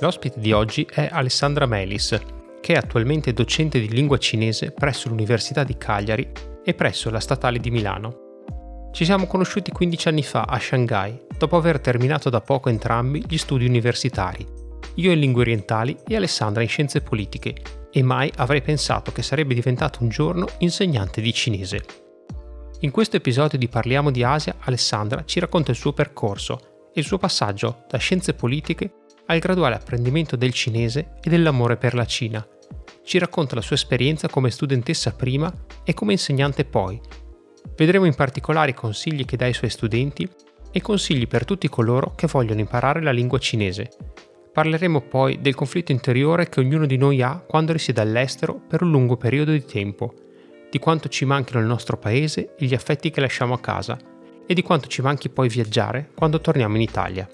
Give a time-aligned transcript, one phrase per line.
[0.00, 2.18] L'ospite di oggi è Alessandra Melis,
[2.62, 6.32] che è attualmente docente di lingua cinese presso l'Università di Cagliari
[6.64, 8.28] e presso la Statale di Milano.
[8.92, 13.36] Ci siamo conosciuti 15 anni fa a Shanghai, dopo aver terminato da poco entrambi gli
[13.36, 14.46] studi universitari.
[14.94, 17.54] Io in lingue orientali e Alessandra in scienze politiche,
[17.92, 21.84] e mai avrei pensato che sarebbe diventato un giorno insegnante di cinese.
[22.80, 27.04] In questo episodio di Parliamo di Asia, Alessandra ci racconta il suo percorso e il
[27.04, 28.99] suo passaggio da scienze politiche
[29.30, 32.44] al graduale apprendimento del cinese e dell'amore per la Cina.
[33.04, 35.52] Ci racconta la sua esperienza come studentessa prima
[35.84, 37.00] e come insegnante poi.
[37.76, 40.28] Vedremo in particolare i consigli che dà ai suoi studenti
[40.72, 43.90] e consigli per tutti coloro che vogliono imparare la lingua cinese.
[44.52, 48.90] Parleremo poi del conflitto interiore che ognuno di noi ha quando risiede all'estero per un
[48.90, 50.12] lungo periodo di tempo,
[50.68, 53.96] di quanto ci manchino il nostro paese e gli affetti che lasciamo a casa
[54.44, 57.28] e di quanto ci manchi poi viaggiare quando torniamo in Italia.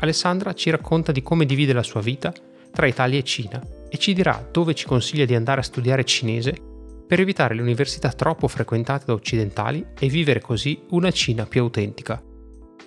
[0.00, 2.32] Alessandra ci racconta di come divide la sua vita
[2.72, 6.54] tra Italia e Cina e ci dirà dove ci consiglia di andare a studiare cinese
[7.06, 12.22] per evitare le università troppo frequentate da occidentali e vivere così una Cina più autentica.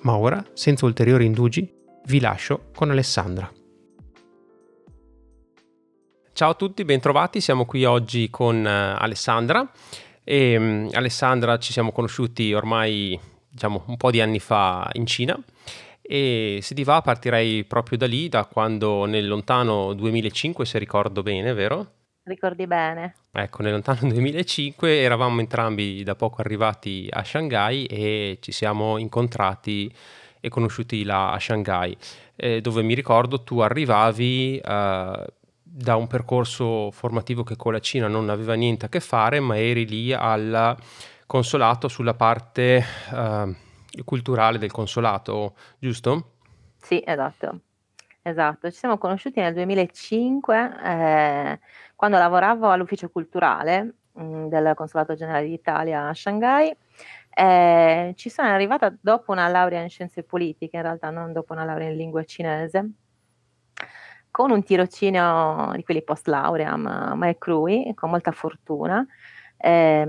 [0.01, 1.71] Ma ora, senza ulteriori indugi,
[2.05, 3.51] vi lascio con Alessandra.
[6.31, 9.69] Ciao a tutti, bentrovati, siamo qui oggi con uh, Alessandra
[10.23, 15.37] e um, Alessandra ci siamo conosciuti ormai diciamo un po' di anni fa in Cina
[16.13, 21.23] e se ti va partirei proprio da lì, da quando nel lontano 2005, se ricordo
[21.23, 21.87] bene, vero?
[22.21, 23.15] Ricordi bene.
[23.31, 29.91] Ecco, nel lontano 2005 eravamo entrambi da poco arrivati a Shanghai e ci siamo incontrati
[30.39, 31.97] e conosciuti là a Shanghai,
[32.35, 35.25] eh, dove mi ricordo tu arrivavi eh,
[35.63, 39.57] da un percorso formativo che con la Cina non aveva niente a che fare, ma
[39.57, 40.77] eri lì al
[41.25, 42.85] consolato sulla parte...
[43.11, 43.71] Eh,
[44.03, 46.31] culturale del consolato, giusto?
[46.77, 47.61] Sì, esatto.
[48.25, 51.59] Esatto, ci siamo conosciuti nel 2005 eh,
[51.93, 56.73] quando lavoravo all'ufficio culturale mh, mm, del Consolato Generale d'Italia a Shanghai.
[57.35, 61.65] Eh, ci sono arrivata dopo una laurea in scienze politiche, in realtà non dopo una
[61.65, 62.91] laurea in lingua cinese,
[64.31, 69.05] con un tirocinio di quelli post laurea, ma, ma è crui, con molta fortuna.
[69.57, 70.05] Eh,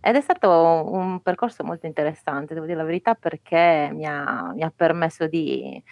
[0.00, 0.48] ed è stato
[0.92, 5.82] un percorso molto interessante, devo dire la verità, perché mi ha, mi ha permesso di,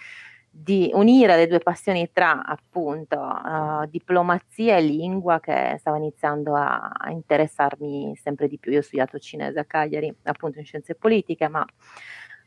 [0.48, 6.92] di, unire le due passioni tra appunto uh, diplomazia e lingua che stava iniziando a,
[6.96, 8.70] a, interessarmi sempre di più.
[8.72, 11.66] Io ho studiato cinese a Cagliari, appunto in scienze politiche, ma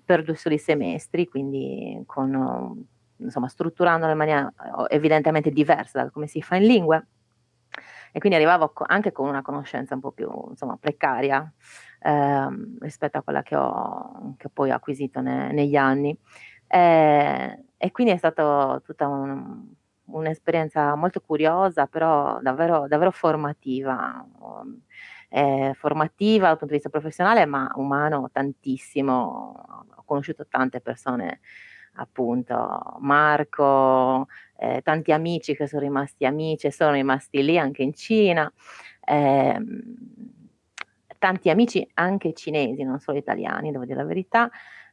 [0.06, 2.88] per due soli semestri, quindi con,
[3.18, 4.53] insomma, strutturandolo in maniera
[4.88, 7.07] evidentemente diversa da come si fa in lingue
[8.12, 11.51] e quindi arrivavo anche con una conoscenza un po' più insomma, precaria
[12.01, 16.18] ehm, rispetto a quella che ho, che ho poi acquisito ne, negli anni.
[16.68, 19.66] E, e, quindi è stata tutta un,
[20.06, 24.25] un'esperienza molto curiosa, però davvero, davvero formativa.
[25.29, 29.66] Eh, formativa dal punto di vista professionale, ma umano tantissimo.
[29.95, 31.41] Ho conosciuto tante persone
[31.97, 34.27] appunto Marco,
[34.57, 38.51] eh, tanti amici che sono rimasti amici e sono rimasti lì anche in Cina,
[39.05, 39.61] eh,
[41.17, 44.49] tanti amici anche cinesi, non solo italiani, devo dire la verità.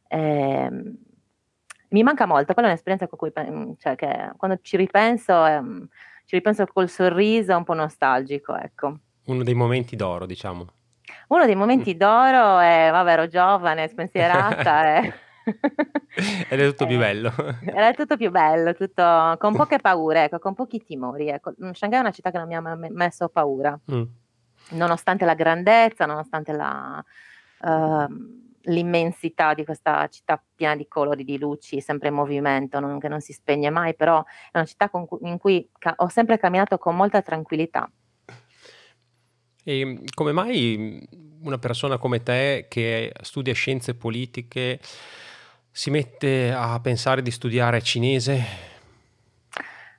[0.09, 0.71] Eh,
[1.89, 5.87] mi manca molto, quella è un'esperienza con cui cioè che quando ci ripenso, ehm,
[6.25, 8.99] ci ripenso col sorriso un po' nostalgico, ecco.
[9.27, 10.67] Uno dei momenti d'oro, diciamo.
[11.29, 15.13] Uno dei momenti d'oro è, vabbè, ero giovane, spensierata e
[16.49, 17.33] Ed è tutto più bello.
[17.65, 21.29] Era tutto più bello, tutto con poche paure, ecco, con pochi timori.
[21.29, 21.55] Ecco.
[21.63, 24.03] Mm, Shanghai è una città che non mi ha mai messo paura, mm.
[24.71, 27.05] nonostante la grandezza, nonostante la,
[27.61, 33.09] uh, l'immensità di questa città piena di colori, di luci, sempre in movimento, non, che
[33.09, 36.79] non si spegne mai, però è una città cui, in cui ca- ho sempre camminato
[36.79, 37.91] con molta tranquillità.
[39.67, 41.09] E come mai
[41.43, 44.79] una persona come te che studia scienze politiche
[45.77, 48.41] si mette a pensare di studiare cinese?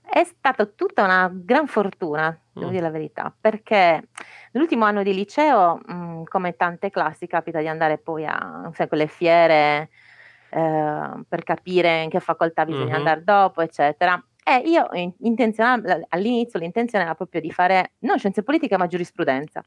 [0.01, 2.71] È stata tutta una gran fortuna, devo mm.
[2.71, 4.07] dire la verità, perché
[4.51, 8.87] nell'ultimo anno di liceo, mh, mm, come tante classi, capita di andare poi a sai,
[8.87, 9.89] quelle fiere
[10.49, 12.95] eh, per capire in che facoltà bisogna Mh-mh.
[12.95, 14.23] andare dopo, eccetera.
[14.45, 15.11] E io in
[16.07, 19.61] all'inizio l'intenzione era proprio di fare non scienze politiche, ma giurisprudenza.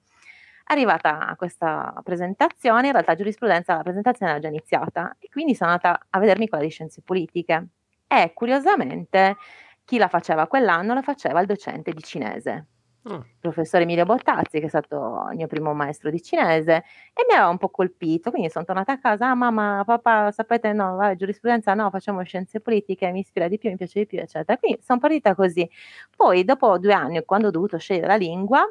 [0.71, 5.71] Arrivata a questa presentazione, in realtà giurisprudenza la presentazione era già iniziata e quindi sono
[5.71, 7.69] andata a vedermi quella di scienze politiche
[8.07, 9.37] e curiosamente
[9.85, 12.67] chi la faceva quell'anno la faceva il docente di cinese.
[13.03, 13.19] Mh.
[13.41, 16.75] Professor Emilio Bottazzi, che è stato il mio primo maestro di cinese
[17.15, 20.73] e mi aveva un po' colpito, quindi son tornata a casa: "Ah mamma, papà, sapete
[20.75, 24.19] no, vabbè giurisprudenza no, facciamo scienze politiche, mi ispira di più, mi piace di più",
[24.19, 24.59] eccetera.
[24.59, 25.67] Quindi son partita così.
[26.15, 28.63] Poi dopo 2 anni, quando ho dovuto scegliere la lingua,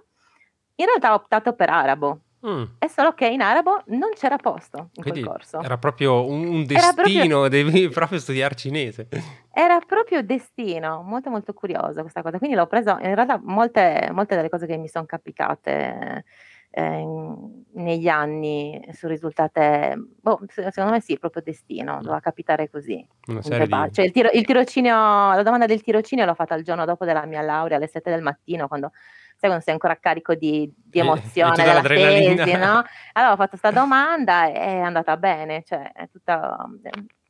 [0.77, 2.19] in realtà ho optato per arabo.
[2.39, 2.63] Mh.
[2.79, 5.59] È solo che in arabo non c'era posto in quel Quindi corso.
[5.62, 9.07] era proprio un un Era proprio destino, devi proprio studiar cinese.
[9.51, 12.38] Era proprio destino, molto, molto curiosa questa cosa.
[12.38, 16.25] Quindi l'ho preso in realtà molte molte delle cose che mi son capitate,
[16.69, 22.01] ehm, negli anni son risultate boh, se secondo me sì, proprio destino, Mh.
[22.01, 23.03] doveva capitare così.
[23.30, 26.63] Una serie di cioè il tiro il tirocinio la domanda del tirocinio l'ho fatta il
[26.63, 28.91] giorno dopo della mia laurea alle 7 del mattino, quando
[29.37, 33.35] sai quando sei ancora carico di di E e emozione della tesi, no, allora ho
[33.35, 36.57] fatto 'sta domanda e è andata bene, cioè è tutta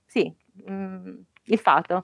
[0.06, 0.34] sì,
[0.66, 2.04] mhmm, il fato.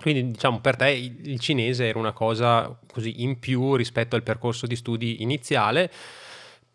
[0.00, 4.66] Quindi diciamo per te il cinese era una cosa così in più rispetto al percorso
[4.66, 5.90] di studi iniziale,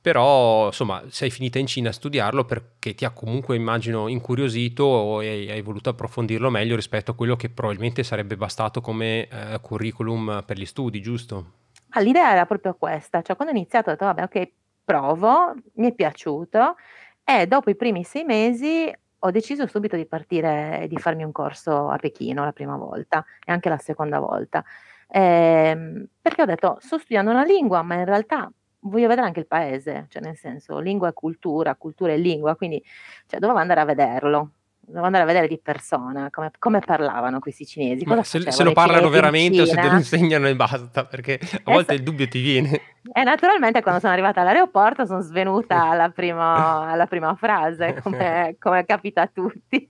[0.01, 5.51] però insomma sei finita in Cina a studiarlo perché ti ha comunque immagino incuriosito e
[5.51, 10.57] hai voluto approfondirlo meglio rispetto a quello che probabilmente sarebbe bastato come, ehm, curriculum per
[10.57, 11.59] gli studi, giusto?
[11.94, 14.54] Ah, l'idea era proprio questa, cioè quando ho iniziato ho detto: "Vabbè okay,
[14.84, 16.76] provo", mi è piaciuto
[17.24, 18.90] e dopo i primi 6 mesi
[19.24, 23.24] ho deciso subito di partire e di farmi un corso a Pechino la prima volta
[23.46, 24.64] e anche la seconda volta.
[25.10, 28.50] Ehm, perché ho detto: "Sto studiando una lingua, ma in realtà
[28.84, 32.82] voglio vedere anche il paese", cioè nel senso lingua e cultura, cultura e lingua, quindi
[33.28, 34.52] cioè dovevo andare a vederlo,
[34.92, 38.74] dovevo andare a vedere di persona come come parlavano questi cinesi, cosa se se lo
[38.74, 42.28] parlano veramente o se te lo insegnano e basta, perché a Es volte il dubbio
[42.28, 42.82] ti viene.
[43.12, 48.86] e naturalmente quando sono arrivata all'aeroporto son svenuta alla primo alla prima frase, come come
[48.86, 49.90] capita a tutti.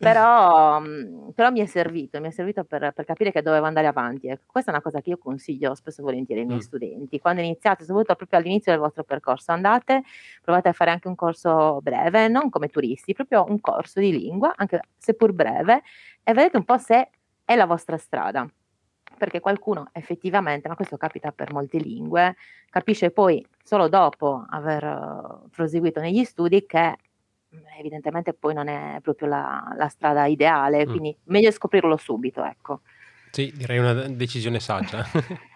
[0.00, 3.86] Però mhmm, però mi è servito, mi è servito per per capire che dovevo andare
[3.88, 4.44] avanti, ecco.
[4.46, 6.60] Questa è una cosa che io consiglio spesso e volentieri ai miei Mh.
[6.60, 7.18] studenti.
[7.18, 10.02] Quando iniziate, soprattutto proprio all'inizio del vostro percorso, andate,
[10.42, 14.52] provate a fare anche un corso breve, non come turisti, proprio un corso di lingua,
[14.56, 15.82] anche seppur breve,
[16.22, 17.10] e vedete un po' se
[17.44, 18.48] è la vostra strada.
[19.18, 22.36] Perché qualcuno effettivamente, ma questo capita per molte lingue,
[22.70, 26.96] capisce poi solo dopo aver proseguito negli studi che,
[27.78, 32.80] evidentemente poi non è proprio la la strada ideale, quindi meglio scoprirlo subito, ecco.
[33.30, 35.04] Sì, direi una decisione saggia.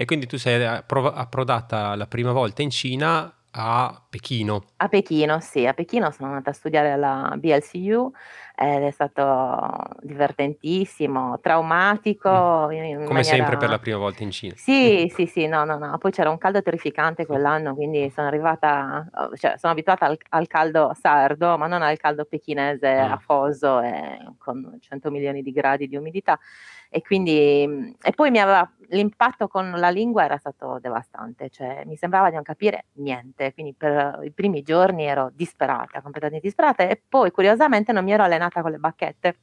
[0.00, 4.64] E quindi tu sei approva approdata la prima volta in Cina a Pechino.
[4.80, 8.12] A Pechino, sì, a Pechino sono andata a studiare alla BLCU
[8.54, 14.54] ed è stato divertentissimo, traumatico in Come sempre per maniera la prima volta in Cina.
[14.54, 15.98] sì, sì, sì, no, no, no.
[15.98, 20.92] Poi c'era un caldo terrificante quell'anno, quindi sono arrivata cioè sono abituata al al caldo
[20.94, 23.18] sardo, ma non al caldo pechinese Mh.
[23.18, 26.38] afoso e con 100 milioni di gradi di umidità.
[26.90, 31.96] E quindi e poi mi aveva l'impatto con la lingua era stato devastante, cioè mi
[31.96, 37.00] sembrava di non capire niente, quindi per i primi giorni ero disperata, completamente disperata e
[37.06, 39.38] poi curiosamente non mi ero allenata con le bacchette.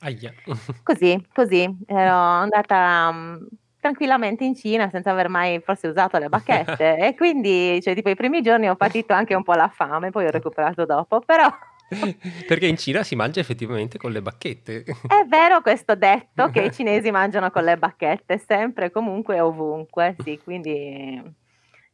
[0.00, 0.32] Ahia.
[0.84, 1.78] Così, così.
[1.86, 3.46] Ero andata, mhmm,
[3.80, 8.14] tranquillamente in Cina senza aver mai forse usato le bacchette e quindi cioè tipo i
[8.14, 11.48] primi giorni ho patito anche un po' la fame, poi ho recuperato dopo, però
[12.46, 14.84] Perché in Cina si mangia effettivamente con le bacchette.
[14.84, 20.38] È vero questo detto che i cinesi mangiano con le bacchette, sempre, comunque, ovunque, sì,
[20.42, 21.42] quindi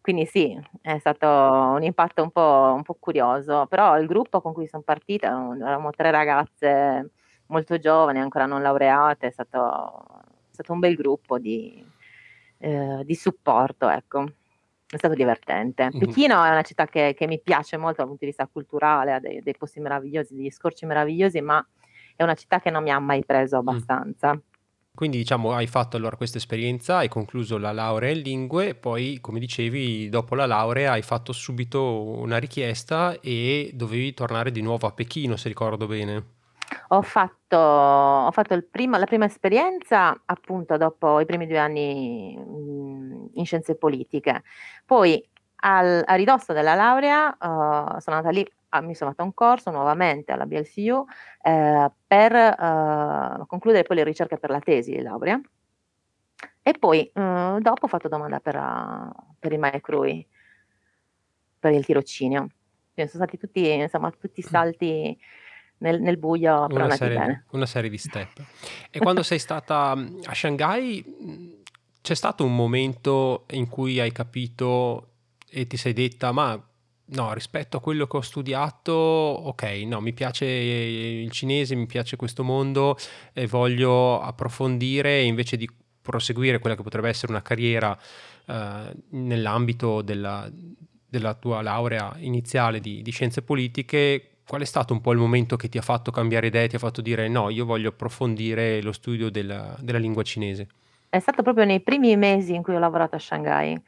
[0.01, 4.55] quindi sì, è stato un impatto un po' un po' curioso, però il gruppo con
[4.55, 7.11] cui son partita eravamo 3 ragazze
[7.47, 10.05] molto giovani, ancora non laureate, è stato
[10.51, 11.85] è stato un bel gruppo di
[12.59, 14.25] ehm, di supporto, ecco.
[14.93, 15.85] È stato divertente.
[15.93, 15.99] Mh-mh.
[15.99, 19.21] Pechino è una città che che mi piace molto dal punto di vista culturale, ha
[19.21, 21.65] dei dei posti meravigliosi, degli scorci meravigliosi, ma
[22.17, 24.39] è una città che non mi ha mai preso abbastanza.
[24.93, 29.39] Quindi diciamo hai fatto allora questa esperienza, hai concluso la laurea in lingue, poi come
[29.39, 34.93] dicevi dopo la laurea hai fatto subito una richiesta e dovevi tornare di nuovo a
[34.93, 36.40] Pechino, se ricordo bene.
[36.89, 42.37] Ho fatto ho fatto il primo la prima esperienza appunto dopo i primi 2 anni,
[42.37, 44.43] mhmm, in scienze politiche.
[44.85, 45.25] Poi
[45.63, 49.71] al a ridosso della laurea, uhm, sono andata lì a mi sono fatta un corso
[49.71, 51.05] nuovamente alla BLCU,
[51.43, 55.41] ehm, per, uhm, concludere poi le ricerche per la tesi di laurea.
[56.67, 58.55] E poi, uhm, dopo ho fatto domanda per
[59.39, 60.27] per il MAECRUI
[61.63, 62.49] per il tirocinio.
[62.95, 65.17] Quindi son stati tutti insomma tutti salti
[65.81, 67.45] nel, nel buio, una serie, bene.
[67.51, 68.43] Una serie di step.
[68.91, 71.59] E quando sei stata a Shanghai
[72.01, 75.09] c'è stato un momento in cui hai capito
[75.49, 76.61] e ti sei detta ma
[77.13, 82.17] no, rispetto a quello che ho studiato, ok, no, mi piace il cinese, mi piace
[82.17, 82.97] questo mondo
[83.33, 85.69] e voglio approfondire invece di
[86.03, 87.97] proseguire quella che potrebbe essere una carriera
[88.47, 90.51] eh, nell'ambito della,
[91.07, 95.55] della, tua laurea iniziale di, di scienze politiche, qual è stato un po' il momento
[95.55, 98.91] che ti ha fatto cambiare idea, ti ha fatto dire no, io voglio approfondire lo
[98.91, 100.67] studio della, della lingua cinese?
[101.09, 103.81] È stato proprio nei primi mesi in cui ho lavorato a Shanghai.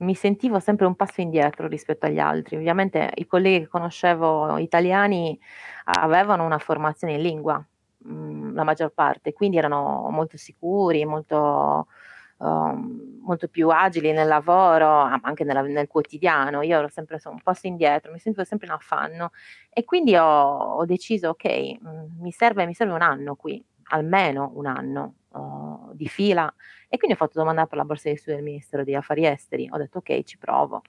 [0.00, 2.56] Mi sentivo sempre un passo indietro rispetto agli altri.
[2.56, 5.40] Ovviamente i colleghi che conoscevo italiani
[5.84, 7.66] avevano una formazione in lingua,
[8.06, 11.86] mm, la maggior parte, quindi erano molto sicuri, molto,
[12.40, 14.88] um, molto più agili nel lavoro,
[15.22, 16.62] anche nella, nel quotidiano.
[16.62, 19.30] Io ero sempre un passo indietro, mi sentivo sempre in affanno
[19.70, 23.62] e quindi ho, ho deciso, ok, mh, mm, mi, serve, mi serve un anno qui,
[23.90, 26.52] almeno un anno uh, di fila
[26.88, 29.68] e quindi ho fatto domanda per la borsa di studio del Ministero degli Affari Esteri,
[29.70, 30.82] ho detto ok ci provo,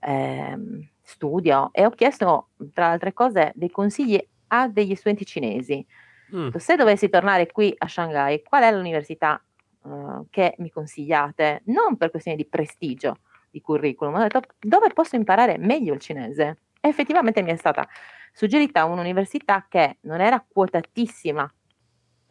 [0.00, 5.86] ehm, studio e ho chiesto tra le altre cose dei consigli a degli studenti cinesi.
[6.34, 6.48] Mm.
[6.56, 9.40] Se dovessi tornare qui a Shanghai, qual è l'università
[9.84, 11.62] uh, che mi consigliate?
[11.66, 13.18] Non per questione di prestigio
[13.50, 16.58] di curriculum, ho detto dove posso imparare meglio il cinese?
[16.80, 17.88] E effettivamente mi è stata
[18.32, 21.50] suggerita un'università che non era quotatissima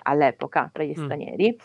[0.04, 1.04] all'epoca tra gli mm.
[1.04, 1.58] stranieri,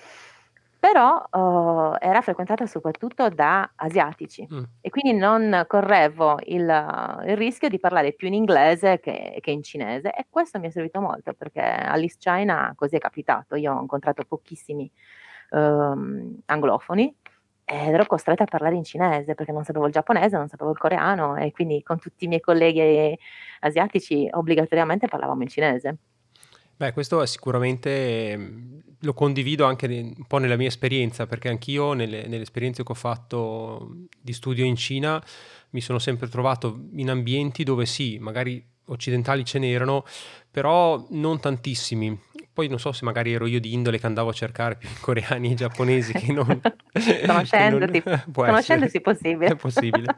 [0.78, 4.62] però uh, era frequentata soprattutto da asiatici mm.
[4.80, 9.62] e quindi non correvo il, il, rischio di parlare più in inglese che, che, in
[9.64, 13.80] cinese e questo mi è servito molto perché all'East China così è capitato, io ho
[13.80, 14.88] incontrato pochissimi
[15.50, 17.14] um, anglofoni
[17.64, 20.78] ed ero costretta a parlare in cinese perché non sapevo il giapponese, non sapevo il
[20.78, 23.18] coreano e quindi con tutti i miei colleghi
[23.60, 25.96] asiatici obbligatoriamente parlavamo in cinese.
[26.78, 31.92] Beh, questo è sicuramente mm, lo condivido anche un po' nella mia esperienza, perché anch'io
[31.92, 35.22] nelle, nelle esperienze che ho fatto di studio in Cina
[35.70, 40.04] mi sono sempre trovato in ambienti dove sì, magari occidentali ce n'erano,
[40.50, 42.26] però non tantissimi.
[42.52, 45.52] Poi non so se magari ero io di indole che andavo a cercare più coreani
[45.52, 46.60] e giapponesi che non...
[47.24, 48.24] Conoscendoti, che non...
[48.32, 49.52] conoscendosi possibile.
[49.52, 50.14] È possibile.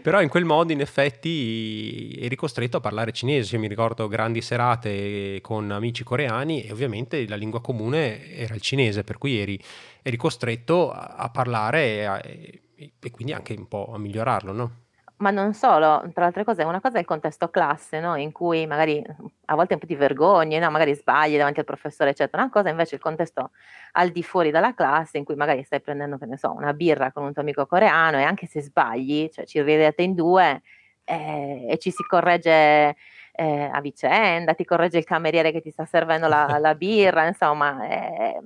[0.00, 5.40] Però in quel modo in effetti eri costretto a parlare cinese, mi ricordo grandi serate
[5.40, 9.58] con amici coreani e ovviamente la lingua comune era il cinese, per cui eri,
[10.02, 14.81] eri costretto a, a parlare e, e, e, quindi anche un po' a migliorarlo, no?
[15.22, 18.16] Ma non solo, tra le altre cose, una cosa è il contesto classe, no?
[18.16, 19.00] in cui magari
[19.44, 20.68] a volte un po' ti vergogni, no?
[20.68, 22.42] magari sbagli davanti al professore, eccetera.
[22.42, 23.52] Una cosa invece è il contesto
[23.92, 27.12] al di fuori dalla classe, in cui magari stai prendendo, che ne so, una birra
[27.12, 30.60] con un tuo amico coreano e anche se sbagli, cioè ci ridete in due
[31.04, 32.96] eh, e ci si corregge
[33.32, 37.86] eh, a vicenda, ti corregge il cameriere che ti sta servendo la, la birra, insomma.
[37.88, 38.40] Eh,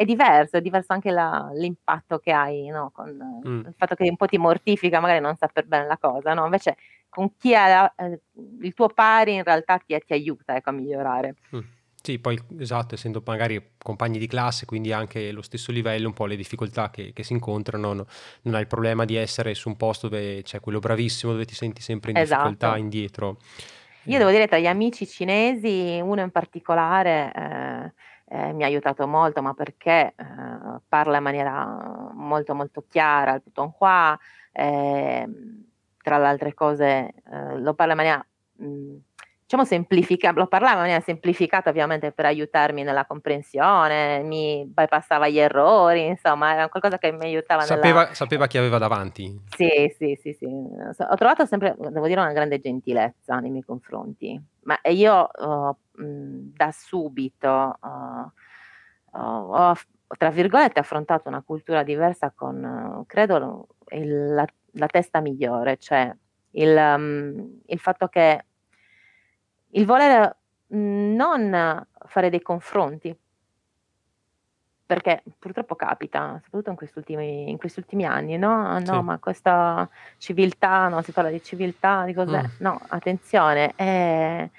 [0.00, 2.90] è diverso, è diverso anche la, l'impatto che hai, no?
[2.90, 3.66] con mm.
[3.66, 6.44] il fatto che un po' ti mortifica, magari non saper bene la cosa, no?
[6.46, 6.78] invece
[7.10, 8.18] con chi ha eh,
[8.62, 11.34] il tuo pari in realtà ti, ti aiuta ecco, a migliorare.
[11.54, 11.60] Mm.
[12.02, 16.24] Sì, poi esatto, essendo magari compagni di classe, quindi anche lo stesso livello, un po'
[16.24, 18.06] le difficoltà che, che si incontrano, no?
[18.44, 21.52] non hai il problema di essere su un posto dove c'è quello bravissimo, dove ti
[21.52, 22.48] senti sempre in esatto.
[22.48, 23.36] difficoltà, indietro.
[24.04, 27.92] Io devo dire tra gli amici cinesi, uno in particolare, eh,
[28.32, 33.42] eh, mi ha aiutato molto, ma perché eh, parla in maniera molto molto chiara il
[33.42, 34.16] Putonghua,
[34.52, 35.28] eh,
[36.00, 38.96] tra le altre cose eh, lo parla in maniera mh,
[39.50, 45.40] diciamo semplificata, lo parlava in maniera semplificata ovviamente per aiutarmi nella comprensione, mi bypassava gli
[45.40, 47.62] errori, insomma era qualcosa che mi aiutava.
[47.62, 48.14] Sapeva, nella...
[48.14, 49.40] sapeva chi aveva davanti?
[49.56, 50.46] Sì, sì, sì, sì.
[50.46, 56.70] Ho trovato sempre, devo dire, una grande gentilezza nei miei confronti, ma io uh, da
[56.70, 59.74] subito uh, ho,
[60.16, 66.14] tra virgolette, affrontato una cultura diversa con, credo, il, la, la, testa migliore, cioè
[66.52, 68.44] il, um, il fatto che
[69.70, 70.36] il voler
[70.68, 73.16] mhmm, non fare dei confronti,
[74.90, 78.76] perché purtroppo capita, soprattutto in questi ultimi, in questi ultimi anni, no?
[78.80, 79.00] No, sì.
[79.02, 82.42] ma questa civiltà, no, si parla di civiltà, di cos'è?
[82.42, 82.46] Mm.
[82.58, 84.50] No, attenzione, è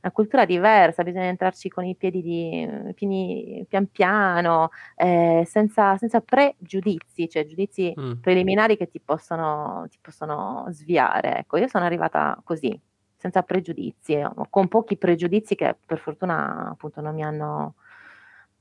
[0.00, 6.22] una cultura diversa, bisogna entrarci con i piedi, di, pieni, pian piano, eh, senza, senza,
[6.22, 8.12] pregiudizi, cioè giudizi mm.
[8.22, 11.40] preliminari che ti possono, ti possono sviare.
[11.40, 12.80] Ecco, io sono arrivata così,
[13.26, 17.74] senza pregiudizi, con pochi pregiudizi che per fortuna appunto non mi hanno,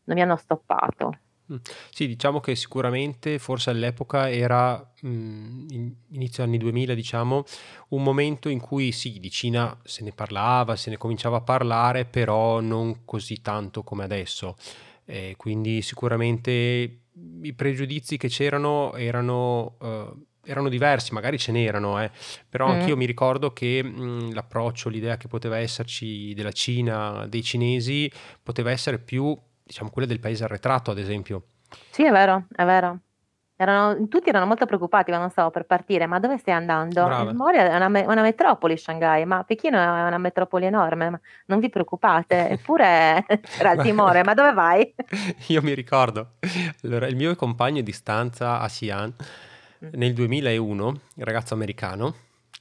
[0.06, 1.20] non mi hanno stoppato.
[1.48, 1.56] Mh.
[1.92, 7.44] Sì, diciamo che sicuramente forse all'epoca era, mhmm, in inizio anni 2000 diciamo,
[7.90, 12.06] un momento in cui sì, di Cina se ne parlava, se ne cominciava a parlare,
[12.06, 14.56] però non così tanto come adesso.
[15.06, 17.02] Ehm, quindi sicuramente
[17.44, 22.12] i pregiudizi che c'erano erano uhm, erano diversi, magari ce n'erano eh,
[22.50, 22.72] però Mh.
[22.72, 28.12] anch'io mi ricordo che, mhmm, l'approccio, l'idea che poteva esserci della Cina, dei cinesi,
[28.42, 29.38] poteva essere più
[29.68, 31.48] Diciamo quelle del paese arretrato, ad esempio.
[31.90, 33.00] Sì, è vero, è vero.
[33.58, 37.32] Erano tutti erano molto preoccupati quando stavo per partire: "Ma dove stai andando?" "Eh, Brava.
[37.32, 41.60] Moria è una me una metropoli Shanghai." "Ma Pechino è una metropoli enorme, ma non
[41.60, 44.94] vi preoccupate?" Eppure c'era il timore: "Ma dove vai?"
[45.48, 46.34] Io mi ricordo,
[46.84, 49.24] allora il mio compagno di stanza a Xi'an, Mh.
[49.94, 52.16] Nel 2001, il ragazzo americano,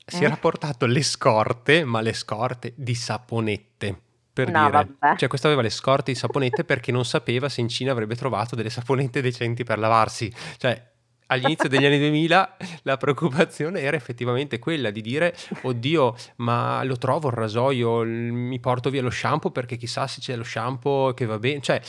[0.07, 0.25] si Mh.
[0.25, 4.01] era portato le scorte, ma le scorte di saponette.
[4.35, 5.17] Per No, dire, vabbè.
[5.17, 8.57] cioè questo aveva le scorte di saponette perché non sapeva se in Cina avrebbe trovato
[8.57, 10.33] delle saponette decenti per lavarsi.
[10.57, 10.91] Cioè,
[11.29, 17.29] all'inizio degli anni 2000 la preoccupazione era effettivamente quella di dire: "Oddio, ma lo trovo
[17.29, 21.39] il rasoio, mi porto via lo shampoo perché chissà se c'è lo shampoo che va
[21.39, 21.81] ben" cioè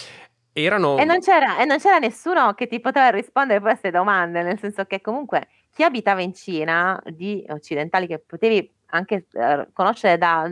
[0.57, 4.41] E erano non c'era e non c'era nessuno che ti poteva rispondere a 'ste domande,
[4.41, 10.17] nel senso che comunque chi abitava in Cina, di occidentali che potevi anche, ehm, conoscere
[10.17, 10.49] da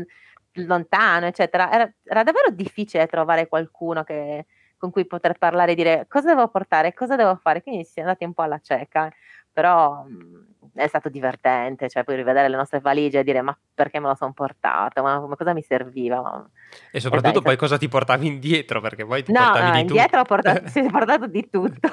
[0.56, 4.46] lontano, eccetera, era era davvero difficile trovare qualcuno che
[4.78, 6.94] con cui poter parlare e dire: "Cosa devo portare?
[6.94, 9.10] Cosa devo fare?" Quindi si è andati un po' alla cieca,
[9.54, 10.42] però, mhmm,
[10.76, 14.16] è stato divertente, cioè poi rivedere le nostre valigie e dire: "Ma perché me lo
[14.16, 15.02] son portato?
[15.04, 16.50] Ma ma cosa mi serviva?" Ma
[16.92, 19.72] E e dai, è soprattutto poi cosa ti portavi indietro, perché poi ti No, portavi
[19.72, 20.26] no, di indietro tutto.
[20.26, 21.88] portato sì, ho portato di tutto.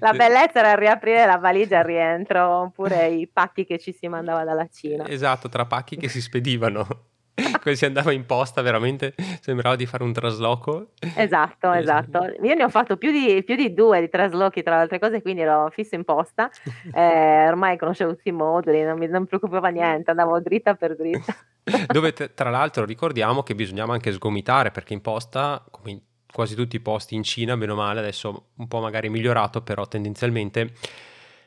[0.00, 4.44] La bellezza era riaprire la valigia al rientro, oppure i pacchi che ci si mandava
[4.44, 5.04] dalla Cina.
[5.08, 7.11] Esatto, tra pacchi che si spedivano.
[7.62, 10.90] Poi si andava in posta, veramente sembrava di fare un trasloco.
[11.16, 12.24] Esatto, E esatto.
[12.42, 15.22] Io ne ho fatto più di più di 2 di traslochi tra le altre cose,
[15.22, 16.50] quindi ero fisso in posta.
[16.94, 20.94] Ehm, ormai conoscevo tutti i moduli, non mi non mi preoccupava niente, andavo dritta per
[20.96, 21.34] dritta.
[21.86, 26.00] Dove t tra l'altro ricordiamo che bisognava anche sgomitare, perché in posta, come in
[26.32, 29.86] quasi tutti i posti in Cina, bene o male, adesso un po' magari migliorato, però
[29.86, 30.72] tendenzialmente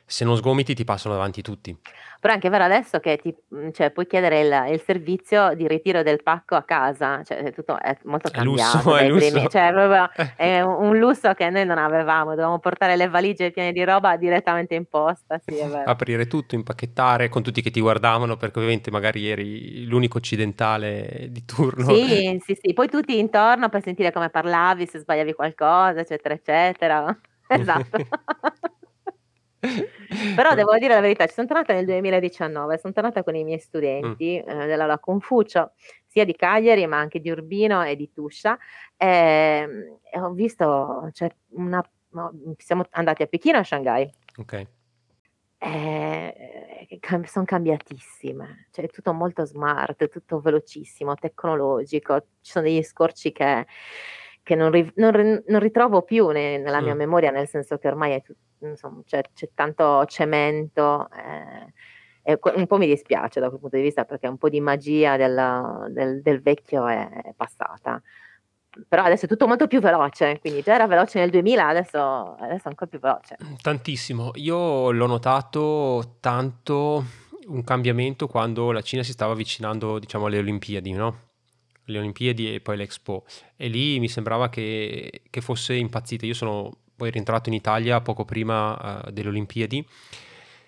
[0.06, 1.76] se non sgomiti ti passano davanti tutti.
[2.20, 3.34] Però è anche vero adesso che ti
[3.72, 7.78] cioè puoi chiedere il il servizio di ritiro del pacco a casa, cioè è tutto
[7.78, 9.48] è molto È cambiato lusso, è dai primi lusso.
[9.48, 13.84] cioè proprio è un lusso che noi non avevamo, dovevamo portare le valigie piene di
[13.84, 15.70] roba direttamente in posta, sì è.
[15.82, 21.44] Aprire tutto, impacchettare, con tutti che ti guardavano, perché ovviamente magari eri l'unico occidentale di
[21.44, 21.84] turno.
[21.84, 27.18] Sì, sì, sì, poi tutti intorno per sentire come parlavi, se sbagliavi qualcosa, eccetera, eccetera.
[27.48, 28.08] Esatto.
[30.34, 33.58] Però devo dire la verità, ci son tornata nel 2019, son tornata con i miei
[34.02, 34.16] Mh.
[34.16, 35.72] studenti, ehm, dell'Aula Confucio,
[36.06, 38.58] sia di Cagliari, ma anche di Urbino e di Tuscia,
[38.96, 41.82] ehm, e ho visto cioè una
[42.58, 44.10] siamo andati a Pechino e a Shanghai.
[44.38, 44.66] Okay.
[45.62, 46.32] Ehm,
[46.86, 52.82] che cam son cambiatissime, cioè è tutto molto smart, tutto velocissimo, tecnologico, ci sono degli
[52.82, 53.66] scorci che
[54.46, 56.98] che non ri non ri non ritrovo più ne nella mia Mh.
[56.98, 61.66] memoria, nel senso che ormai è tu insom c'è c'è tanto cemento, ehm,
[62.22, 65.16] e un po' mi dispiace da quel punto di vista, perché un po' di magia
[65.16, 68.00] del del del vecchio è è passata.
[68.88, 71.98] Però adesso è tutto molto più veloce, quindi già era veloce nel 2000, adesso
[72.38, 73.36] adesso è ancora più veloce.
[73.40, 74.30] Mhmm, tantissimo.
[74.34, 77.02] Io l'ho notato tanto
[77.48, 81.25] un cambiamento quando la Cina si stava avvicinando, diciamo, alle Olimpiadi, no,
[81.86, 83.24] le Olimpiadi e poi l'Expo.
[83.56, 86.26] E lì mi sembrava che che fosse impazzita.
[86.26, 89.86] Io sono poi rientrato in Italia poco prima, uhm, delle Olimpiadi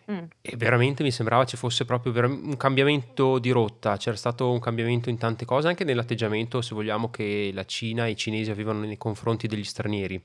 [0.06, 0.18] Mh.
[0.42, 3.96] e veramente mi sembrava ci fosse proprio vera un cambiamento di rotta.
[3.96, 8.10] C'era stato un cambiamento in tante cose, anche nell'atteggiamento, se vogliamo, che la Cina e
[8.10, 10.22] i cinesi avevano nei confronti degli stranieri,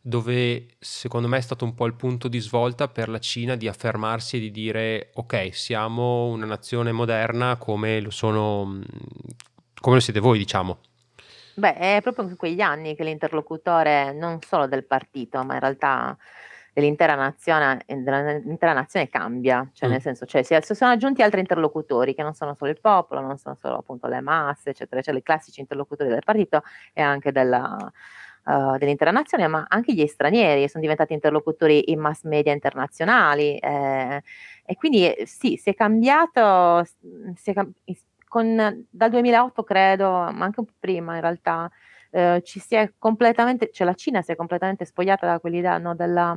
[0.00, 3.68] dove secondo me è stato un po' il punto di svolta per la Cina di
[3.68, 8.82] affermarsi e di dire: "Okay, siamo una nazione moderna come lo sono mhmm,
[9.82, 10.78] come lo siete voi", diciamo.
[11.54, 16.16] Beh, è proprio in quegli anni che l'interlocutore non solo del partito, ma in realtà
[16.72, 19.90] dell'intera nazione ehm, della l'intera nazione cambia, cioè Mh.
[19.90, 23.36] nel senso, cioè si sono aggiunti altri interlocutori che non sono solo il popolo, non
[23.36, 26.62] sono solo appunto le masse, eccetera, cioè i classici interlocutori del partito
[26.94, 27.92] e anche della
[28.46, 34.20] uhm, dell'intera nazione, ma anche gli stranieri son diventati interlocutori in mass media internazionali, ehm,
[34.64, 36.82] e quindi, ehm, sì, si è cambiato
[37.36, 37.54] si è
[38.32, 41.70] con dal 2008 credo, ma anche un po' prima in realtà,
[42.12, 45.94] uhm, ci si è completamente cioè la Cina si è completamente spogliata da quell'idea, no,
[45.94, 46.34] della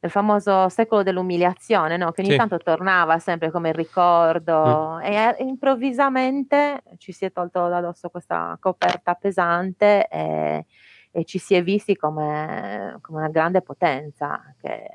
[0.00, 2.34] del famoso secolo dell'umiliazione, no, che ogni Sì.
[2.34, 8.56] tanto tornava sempre come ricordo e a improvvisamente ci si è tolto da dosso questa
[8.60, 10.62] coperta pesante, ehm,
[11.10, 14.86] e ci si è visti come, come una grande potenza che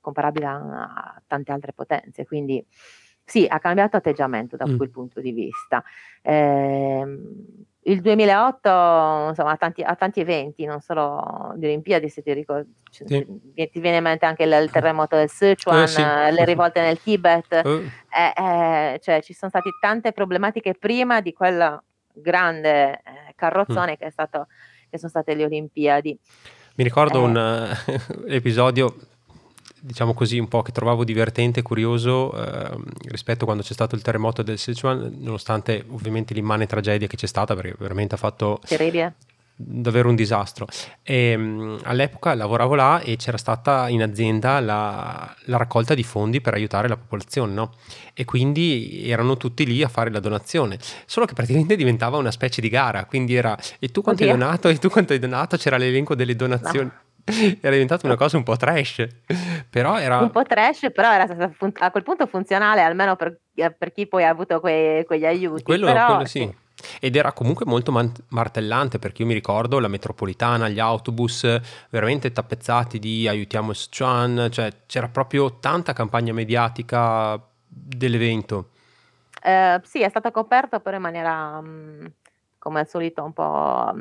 [0.00, 2.24] comparabile a, a tante altre potenze.
[2.24, 2.64] Quindi
[3.24, 4.76] sì, ha cambiato atteggiamento da Mm.
[4.76, 5.82] quel punto di vista.
[6.22, 8.68] Ehm, il 2008,
[9.28, 13.04] insomma, ha tanti, ha tanti eventi, non solo di Olimpiadi, se ti ricordi, Sì.
[13.04, 16.00] ti viene in mente anche il, terremoto del Sichuan, Eh, sì.
[16.00, 17.62] eh, le rivolte nel Tibet, Eh,
[18.16, 21.82] eh, eh, cioè ci sono state tante problematiche prima di quella
[22.12, 23.00] grande eh,
[23.34, 24.46] carrozzone che, è stato,
[24.88, 26.18] che sono state le Olimpiadi.
[26.76, 27.28] Mi ricordo Eh.
[27.28, 28.94] un eh, episodio,
[29.86, 33.94] diciamo così, un po' che trovavo divertente e curioso ehm, rispetto a quando c'è stato
[33.94, 38.60] il terremoto del Sichuan, nonostante ovviamente l'immane tragedia che c'è stata, perché veramente ha fatto
[38.66, 39.14] Terribile.
[39.54, 40.66] davvero un disastro.
[41.02, 46.40] E, mh, all'epoca lavoravo là e c'era stata in azienda la, la raccolta di fondi
[46.40, 47.72] per aiutare la popolazione, no?
[48.14, 52.62] E quindi erano tutti lì a fare la donazione, solo che praticamente diventava una specie
[52.62, 54.42] di gara, quindi era e tu quanto hai Oddio.
[54.42, 56.90] donato e tu quanto hai donato, c'era l'elenco delle donazioni.
[57.24, 59.06] Era diventata una cosa un po' trash,
[59.70, 60.18] però era...
[60.18, 63.92] Un po' trash, però era stata fun- a quel punto funzionale, almeno per, eh, per
[63.92, 65.62] chi poi ha avuto quei- quegli aiuti.
[65.62, 66.54] Quello, Però, quello sì.
[67.00, 72.30] Ed era comunque molto man- martellante perché io mi ricordo la metropolitana, gli autobus veramente
[72.30, 78.70] tappezzati di aiutiamo Sichuan, cioè c'era proprio tanta campagna mediatica dell'evento.
[79.42, 82.04] Eh, sì, è stato coperto però in maniera, mm,
[82.58, 83.94] come al solito, un po'...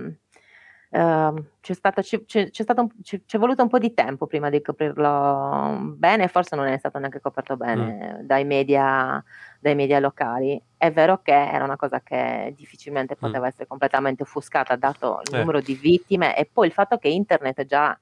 [0.95, 3.79] mm, ehm, c'è, stato, ci- c'è- c'è stato un- ci- ci è voluto un po'
[3.79, 9.23] di tempo prima di coprirlo bene, forse non è stato neanche coperto bene dai media,
[9.59, 10.61] dai media locali.
[10.77, 15.39] È vero che era una cosa che difficilmente poteva essere completamente offuscata, dato il Eh.
[15.39, 17.97] numero di vittime e poi il fatto che internet già,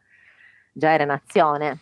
[0.71, 1.77] già era nazione.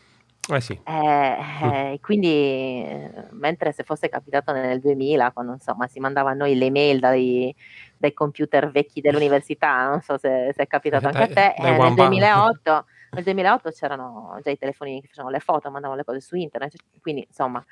[0.51, 5.99] Eh sì, Eh, eh, quindi, eh, mentre se fosse capitato nel 2000, quando insomma si
[5.99, 7.55] mandava a noi le mail dai,
[7.97, 11.79] dai computer vecchi dell'università, non so se, se è capitato anche a te, eh, nel,
[11.79, 12.09] one band.
[12.09, 16.35] 2008, nel 2008 c'erano già i telefonini che facevano le foto, mandavano le cose su
[16.35, 17.63] internet, quindi insomma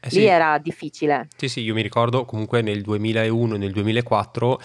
[0.00, 0.24] eh lì sì.
[0.24, 1.28] era difficile.
[1.36, 4.60] Sì, sì, io mi ricordo comunque nel 2001 e nel 2004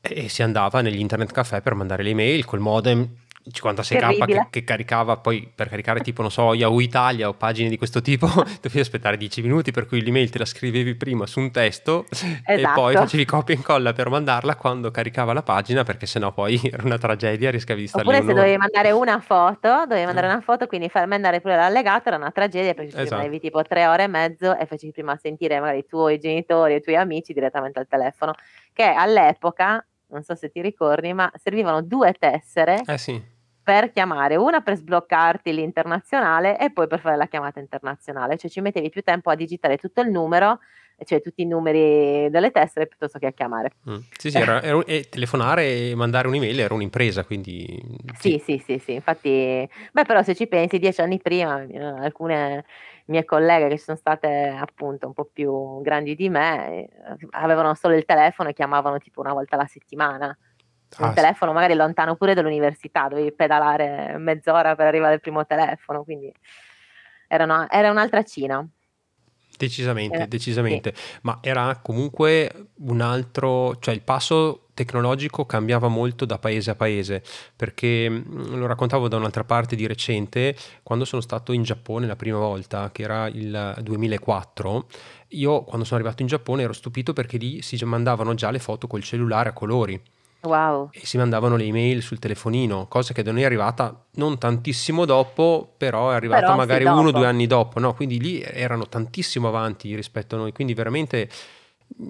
[0.00, 3.08] e si andava negli internet caffè per mandare le email col modem
[3.50, 7.76] 56k che, che caricava poi per caricare tipo non so Yahoo Italia o pagine di
[7.76, 8.26] questo tipo
[8.60, 12.06] dovevi aspettare 10 minuti per cui l'email te la scrivevi prima su un testo
[12.46, 12.80] e Esatto.
[12.80, 16.82] poi facevi copia e incolla per mandarla quando caricava la pagina perché sennò poi era
[16.84, 20.40] una tragedia rischiavi di stare lì Oppure se dovevi mandare una foto, dovevi mandare una
[20.40, 23.14] foto, quindi far mandare pure l'allegato era una tragedia perché ci Esatto.
[23.16, 26.76] rimanevi tipo tre ore e mezzo e facevi prima sentire magari i tuoi genitori e
[26.76, 28.32] i tuoi amici direttamente al telefono,
[28.72, 33.32] che all'epoca, non so se ti ricordi, ma servivano due tessere eh sì
[33.64, 38.60] per chiamare, una per sbloccarti l'internazionale e poi per fare la chiamata internazionale, cioè ci
[38.60, 40.58] mettevi più tempo a digitare tutto il numero,
[41.04, 43.72] cioè tutti i numeri delle tessere piuttosto che a chiamare.
[43.88, 43.96] Mm.
[44.18, 47.82] Sì, sì, era, era e telefonare e mandare un'email era un'impresa, quindi
[48.18, 52.66] Sì, sì, sì, sì, infatti, beh, però se ci pensi, dieci anni prima, eh, alcune
[53.06, 56.88] mie colleghe che sono state appunto un po' più grandi di me, eh,
[57.30, 60.36] avevano solo il telefono e chiamavano tipo una volta alla settimana.
[60.98, 61.14] Un Ah, sì.
[61.16, 66.32] telefono magari lontano pure dall'università, dovevi pedalare mezz'ora per arrivare al primo telefono, quindi
[67.28, 68.66] era, una- era un'altra Cina.
[69.56, 76.38] Decisamente, Eh, decisamente, ma era comunque un altro, cioè il passo tecnologico cambiava molto da
[76.38, 77.22] paese a paese,
[77.54, 82.16] perché mh, lo raccontavo da un'altra parte di recente, quando sono stato in Giappone la
[82.16, 84.88] prima volta, che era il 2004,
[85.28, 88.88] io quando sono arrivato in Giappone ero stupito perché lì si mandavano già le foto
[88.88, 90.00] col cellulare a colori
[90.44, 90.90] Wow.
[90.92, 95.04] e si mandavano le email sul telefonino, cosa che da noi è arrivata non tantissimo
[95.04, 97.94] dopo, però è arrivata Però magari uno o due anni dopo, no?
[97.94, 101.28] Quindi lì erano tantissimo avanti rispetto a noi, quindi veramente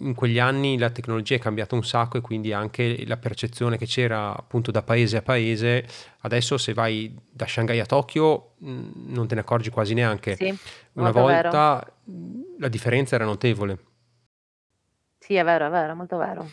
[0.00, 3.86] in quegli anni la tecnologia è cambiata un sacco e quindi anche la percezione che
[3.86, 5.86] c'era appunto da paese a paese,
[6.20, 10.36] adesso se vai da Shanghai a Tokyo mh, non te ne accorgi quasi neanche.
[10.36, 10.48] Sì,
[10.94, 11.50] Una molto vero.
[11.50, 13.78] volta mh, la differenza era notevole.
[15.18, 16.50] Sì, è vero, è vero, molto vero.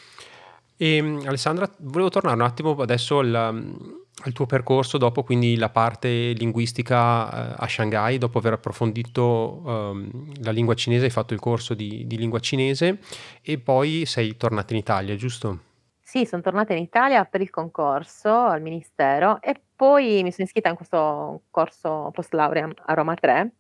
[0.82, 5.70] E mh, Alessandra, volevo tornare un attimo adesso al, al tuo percorso dopo quindi la
[5.70, 11.40] parte linguistica eh, a Shanghai, dopo aver approfondito um, la lingua cinese, hai fatto il
[11.40, 12.98] corso di, di lingua cinese
[13.44, 15.60] e poi sei tornata in Italia, giusto?
[16.00, 20.70] Sì, sono tornata in Italia per il concorso al Ministero e poi mi sono iscritta
[20.70, 23.52] in questo corso post laurea a Roma 3,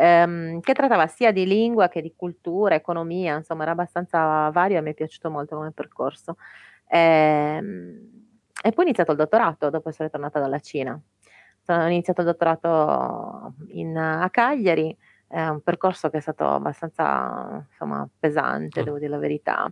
[0.00, 4.80] ehm, che trattava sia di lingua che di cultura, economia, insomma era abbastanza vario e
[4.82, 6.36] mi è piaciuto molto come percorso.
[6.88, 8.26] Ehm,
[8.62, 11.00] e poi ho iniziato il dottorato dopo essere tornata dalla Cina.
[11.62, 17.64] Sono- Ho iniziato il dottorato in- a Cagliari, è un percorso che è stato abbastanza
[17.70, 18.84] insomma, pesante, Mm.
[18.84, 19.70] devo dire la verità.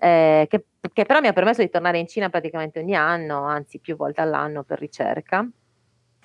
[0.00, 3.78] eh, che, che però mi ha permesso di tornare in Cina praticamente ogni anno, anzi
[3.78, 5.46] più volte all'anno per ricerca.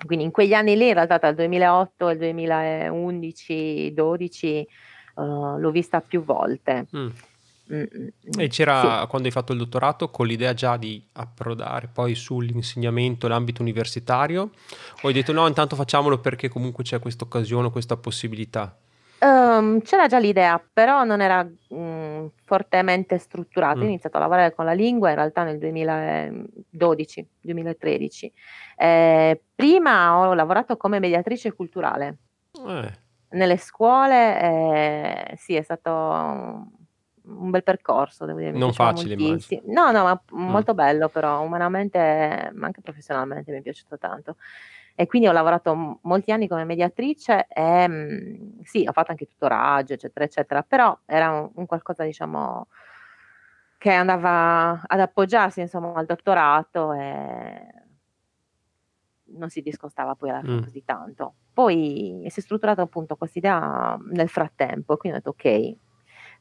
[0.04, 4.64] Quindi in quegli anni lì, in realtà il 2008 e il 2011-12,
[5.14, 6.86] uh, l'ho vista più volte.
[6.96, 7.08] Mm.
[7.70, 8.40] Mm, mm, mm.
[8.40, 9.06] E c'era, sì.
[9.08, 14.50] quando hai fatto il dottorato, con l'idea già di approdare poi sull'insegnamento, l'ambito universitario?
[15.02, 18.74] O hai detto no, intanto facciamolo perché comunque c'è questa occasione, questa possibilità?
[19.20, 23.78] Um, c'era già l'idea, però non era mh, fortemente strutturato.
[23.78, 23.82] Mm.
[23.82, 28.30] Ho iniziato a lavorare con la lingua in realtà nel 2012-2013.
[28.76, 32.18] Eh, prima ho lavorato come mediatrice culturale.
[32.66, 33.06] Eh.
[33.30, 38.52] Nelle scuole, eh, sì, è stato un bel percorso, devo dire.
[38.52, 39.62] Non facile, moltissimo.
[39.66, 40.48] No, no, ma mm.
[40.48, 44.36] molto bello però, umanamente, ma anche professionalmente mi è piaciuto tanto.
[45.00, 49.92] E quindi ho lavorato molti anni come mediatrice e mh, sì, ho fatto anche tutoraggio,
[49.92, 52.66] eccetera, eccetera, però era un, un qualcosa, diciamo,
[53.78, 57.64] che andava ad appoggiarsi, insomma, al dottorato e
[59.26, 60.62] non si discostava poi alla fine mm.
[60.64, 61.34] così tanto.
[61.52, 65.44] Poi si è strutturata appunto questa idea nel frattempo, quindi ho detto ok,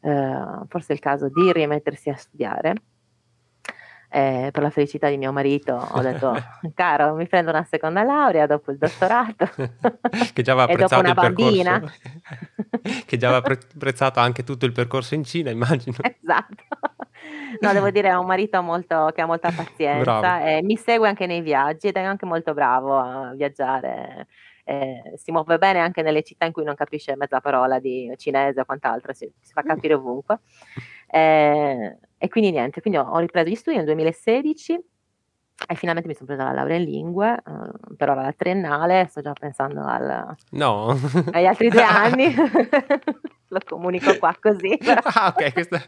[0.02, 2.74] eh, forse è il caso di rimettersi a studiare.
[4.10, 6.34] Eh, per la felicità di mio marito ho detto
[6.74, 9.50] caro mi prendo una seconda laurea dopo il dottorato
[10.34, 11.80] che già aveva apprezzato il bambina.
[11.82, 15.98] percorso che già aveva apprezzato anche tutto il percorso in Cina immagino.
[16.02, 16.64] Esatto.
[17.60, 21.26] No devo dire è un marito molto, che ha molta pazienza e mi segue anche
[21.26, 24.28] nei viaggi ed è anche molto bravo a viaggiare.
[24.64, 28.62] Eh, si muove bene anche nelle città in cui non capisce mezza parola di cinese
[28.62, 30.40] o quant'altro, si, si fa capire ovunque.
[31.10, 34.80] Eh, e quindi niente, quindi ho, ho, ripreso gli studi nel 2016
[35.68, 39.22] e finalmente mi sono presa la laurea in lingue, eh, per ora la triennale, sto
[39.22, 40.96] già pensando al, no.
[41.32, 42.34] agli altri due anni,
[43.50, 44.78] lo comunico qua così.
[44.86, 45.82] Ah, ok, questa...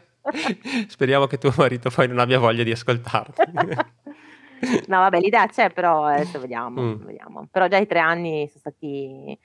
[0.88, 3.42] speriamo che tuo marito poi non abbia voglia di ascoltarti.
[4.88, 7.04] No, vabbè, l'idea c'è, però adesso vediamo, mm.
[7.04, 7.48] vediamo.
[7.50, 9.38] Però già i tre anni sono stati,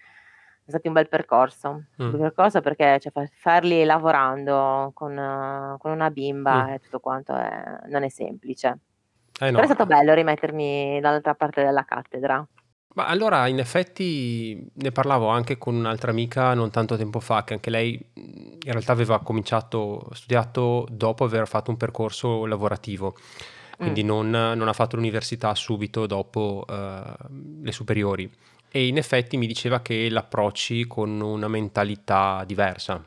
[0.65, 1.83] sono stati un bel percorso.
[2.01, 2.13] Mm.
[2.13, 6.69] Un percorso perché cioè, farli lavorando con, con una bimba mm.
[6.69, 8.77] e tutto quanto è, non è semplice.
[9.39, 9.51] Eh no.
[9.51, 12.45] Però è stato bello rimettermi dall'altra parte della cattedra.
[12.95, 17.53] Ma allora, in effetti, ne parlavo anche con un'altra amica non tanto tempo fa, che
[17.53, 23.15] anche lei in realtà aveva cominciato, studiato dopo aver fatto un percorso lavorativo
[23.77, 24.07] quindi mm.
[24.07, 26.73] non, non, ha fatto l'università subito dopo uh,
[27.61, 28.29] le superiori.
[28.75, 33.01] E in effetti mi diceva che l'approcci con una mentalità diversa.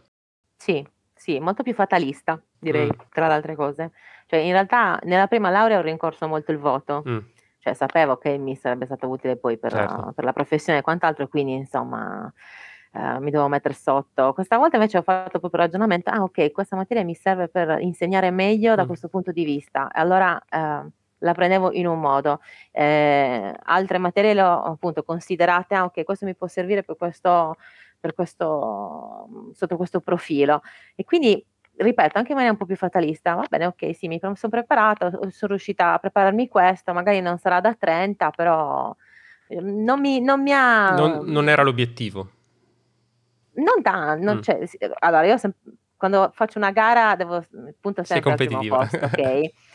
[0.56, 0.82] Sì,
[1.14, 3.00] sì, molto più fatalista, direi, mm.
[3.10, 3.92] tra le altre cose.
[4.24, 7.04] Cioè, in realtà nella prima laurea ho rincorso molto il voto.
[7.06, 7.18] Mm.
[7.58, 9.96] Cioè, sapevo che mi sarebbe stato utile poi per, certo.
[10.06, 12.32] la, per la professione e quant'altro, quindi insomma
[12.90, 14.32] Uh, mi devo mettere sotto.
[14.32, 18.30] Questa volta invece ho fatto proprio ragionamento, ah ok, questa materia mi serve per insegnare
[18.30, 18.86] meglio da mm.
[18.86, 19.90] questo punto di vista.
[19.92, 22.40] Allora uh, la prendevo in un modo.
[22.70, 27.56] Eh, altre materie le ho appunto considerate, ah ok, questo mi può servire per questo,
[27.98, 30.62] per questo, sotto questo profilo.
[30.94, 31.44] E quindi
[31.78, 35.10] ripeto, anche in maniera un po' più fatalista, va bene, ok, sì, mi sono preparata,
[35.10, 38.94] sono riuscita a prepararmi questo, magari non sarà da 30, però
[39.48, 40.90] ehm, non mi, non mi ha...
[40.90, 42.30] Non, non era l'obiettivo.
[43.54, 44.40] Non tanto, mm.
[44.40, 44.68] cioè,
[45.00, 45.54] allora io sem-
[45.96, 47.44] quando faccio una gara devo
[47.80, 49.50] punto sempre al primo posto, ok?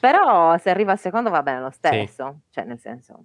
[0.00, 2.52] Però se arriva al secondo va bene lo stesso, sì.
[2.52, 3.24] cioè nel senso...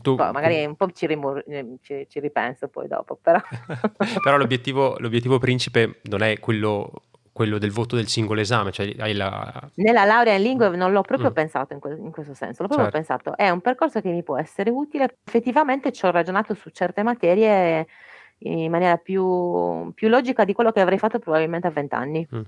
[0.00, 0.14] Tuo...
[0.14, 1.44] Poi magari un po' ci, rimur-
[1.82, 3.38] ci, ci ripenso poi dopo, però...
[4.24, 6.90] però l'obiettivo, l'obiettivo principe non è quello
[7.32, 8.70] quello del voto del singolo esame.
[8.70, 9.70] Cioè la...
[9.76, 11.34] Nella laurea in lingue non l'ho proprio mm.
[11.34, 12.98] pensato in, que- in, questo senso, l'ho proprio certo.
[12.98, 15.16] pensato, è un percorso che mi può essere utile.
[15.24, 17.86] Effettivamente ci ho ragionato su certe materie
[18.38, 22.26] in maniera più, più logica di quello che avrei fatto probabilmente a vent'anni.
[22.34, 22.40] Mm.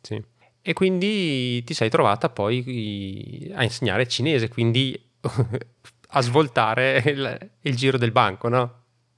[0.00, 0.24] Sì.
[0.60, 4.98] E quindi ti sei trovata poi a insegnare cinese, quindi
[6.10, 8.74] a svoltare il, il, giro del banco, no?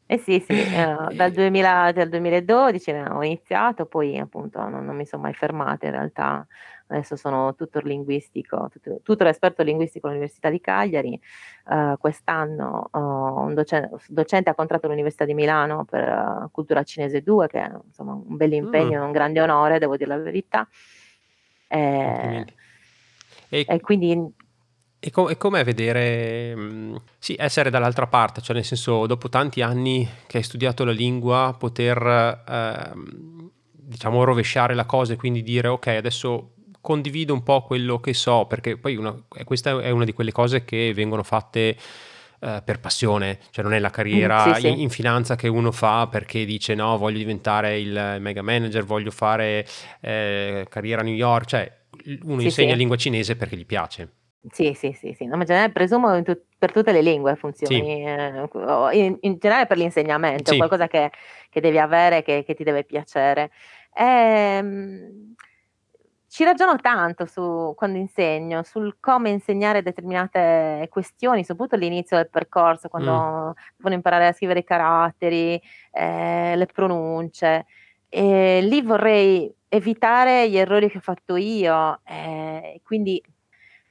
[0.06, 5.06] Eh sì, sì, eh, dal, 2000, dal 2012 ho iniziato, poi appunto non, non mi
[5.06, 6.46] sono mai fermata in realtà
[6.90, 11.18] adesso sono tutor linguistico, tutor, tutor esperto linguistico all'Università di Cagliari,
[11.66, 17.22] uh, quest'anno uh, un docente, docente, ha contratto all'Università di Milano per uh, Cultura Cinese
[17.22, 19.04] 2, che è insomma, un bel impegno, mm.
[19.06, 20.68] un grande onore, devo dire la verità.
[21.70, 22.44] Eh,
[23.48, 24.38] e, e, quindi...
[24.98, 29.28] E, com- e com'è vedere, mh, mm, sì, essere dall'altra parte, cioè nel senso, dopo
[29.28, 32.42] tanti anni che hai studiato la lingua, poter...
[32.46, 33.48] Uh,
[33.90, 38.46] diciamo rovesciare la cosa e quindi dire ok adesso condivido un po' quello che so,
[38.46, 41.76] perché poi una, questa è una di quelle cose che vengono fatte
[42.40, 44.68] eh, per passione, cioè non è la carriera sì, sì.
[44.68, 49.10] In, in, finanza che uno fa perché dice no, voglio diventare il mega manager, voglio
[49.10, 49.66] fare
[50.00, 51.78] eh, carriera a New York, cioè
[52.22, 52.78] uno Sì, insegna sì.
[52.78, 54.08] lingua cinese perché gli piace.
[54.50, 55.26] Sì, sì, sì, sì.
[55.26, 58.04] No, ma in generale presumo tut per tutte le lingue Sì, funzioni,
[58.52, 61.10] o in in generale per l'insegnamento, è sì, qualcosa che
[61.50, 63.50] che devi avere, che che ti deve piacere.
[63.94, 65.34] Ehm,
[66.32, 72.88] ci ragiono tanto su quando insegno, sul come insegnare determinate questioni, soprattutto all'inizio del percorso,
[72.88, 77.66] quando devono imparare a scrivere i caratteri, ehm, le pronunce.
[78.08, 83.20] E lì vorrei evitare gli errori che ho fatto io, ehm, e quindi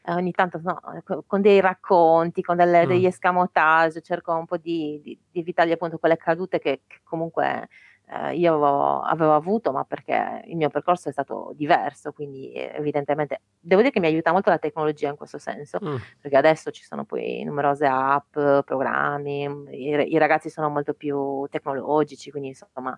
[0.04, 4.46] eh, ogni tanto no, co con dei racconti, con delle mh, degli escamotage, cerco un
[4.46, 7.68] po' di di di evitargli appunto quelle cadute che che comunque,
[8.10, 12.72] ehm, io avevo avevo avuto, ma perché il mio percorso è stato diverso, quindi eh,
[12.76, 16.72] evidentemente devo dire che mi aiuta molto la tecnologia in questo senso, mh, perché adesso
[16.72, 18.32] ci sono poi numerose app,
[18.66, 22.96] programmi, mhmm, i i ragazzi sono molto più tecnologici, quindi insomma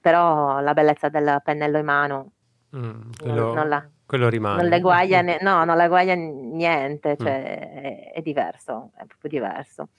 [0.00, 2.32] però la bellezza del pennello in mano
[2.72, 4.68] mh, non non quello la quello non rimane.
[4.68, 7.34] l'eguaglia ne no, non l'eguaglia niente, Mh.
[7.34, 9.90] cioè è è diverso, è proprio diverso.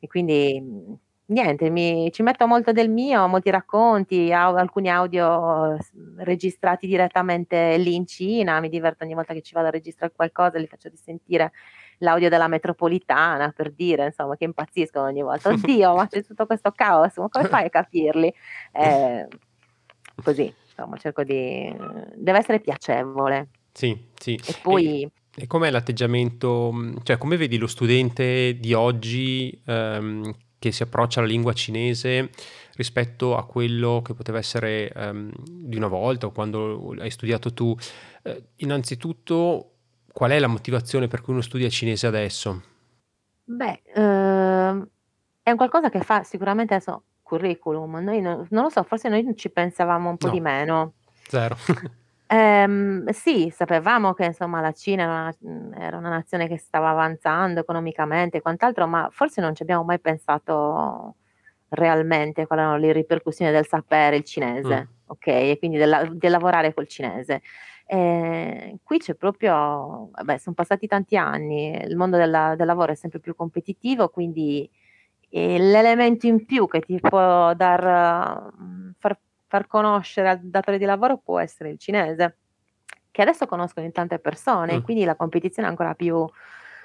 [0.00, 0.94] E quindi, mhmm,
[1.30, 5.76] niente, mi ci metto molto del mio, molti racconti, au alcuni audio
[6.18, 10.58] registrati direttamente lì in Cina, mi diverto ogni volta che ci vado a registrare qualcosa,
[10.58, 11.52] li faccio risentire
[11.98, 16.72] l'audio della metropolitana, per dire, insomma, che impazziscono ogni volta: "Oddio, ma c'è tutto questo
[16.72, 18.32] caos, ma come fai a capirli?"
[18.72, 19.28] Ehm,
[20.22, 21.74] così, insomma, cerco di
[22.16, 23.48] deve essere piacevole.
[23.72, 24.34] Sì, sì.
[24.34, 30.34] E E poi e com'è l'atteggiamento mhmm, cioè come vedi lo studente di oggi, ehm,
[30.60, 32.30] che si approccia alla lingua cinese
[32.76, 37.76] rispetto a quello che poteva essere, ehm, di una volta o quando hai studiato tu?
[38.22, 39.72] Ehm, innanzitutto
[40.12, 42.62] qual è la motivazione per cui uno studia cinese adesso?
[43.48, 44.88] Beh, uhm,
[45.42, 49.34] è un qualcosa che fa sicuramente adesso curriculum, noi no non lo so, forse noi
[49.36, 50.94] ci pensavamo un po' di No, meno.
[51.28, 51.56] 0.
[52.32, 56.90] Ehm, sì, sapevamo che insomma la Cina era una mhmm, era una nazione che stava
[56.90, 61.16] avanzando economicamente e quant'altro, ma forse non ci abbiamo mai pensato
[61.70, 66.72] realmente quali erano le ripercussioni del sapere il cinese, okay, e quindi del del lavorare
[66.72, 67.42] col cinese.
[67.86, 72.94] Ehm, qui c'è proprio vabbè, son passati tanti anni, il mondo della del lavoro è
[72.94, 74.70] sempre più competitivo, quindi
[75.32, 79.18] l'elemento in più che ti può dar mhmm, far
[79.50, 82.38] far conoscere al datore di lavoro può essere il cinese,
[83.10, 86.24] che adesso conoscono in tante persone mh, quindi la competizione è ancora più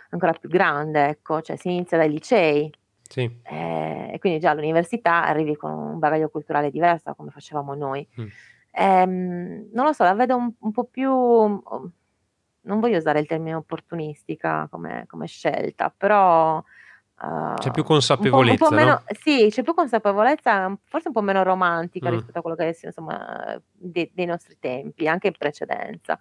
[0.10, 2.72] ancora più grande, ecco, cioè si inizia dai licei,
[3.10, 8.08] sì, ehm, e quindi già all'università arrivi con un bagaglio culturale diverso come facevamo noi.
[8.18, 8.32] mh.
[8.72, 13.56] Ehm, non lo so, la vedo un un po' più, non voglio usare il termine
[13.56, 16.64] opportunistica come come scelta, però
[17.58, 17.84] C'è più
[18.18, 19.06] Uhm, un po' un po' consapevolezza, meno no?
[19.08, 22.10] sì, c'è più consapevolezza, forse un po' meno romantica Mh.
[22.10, 26.18] rispetto a quello che sia insomma de dei nostri tempi, anche in precedenza.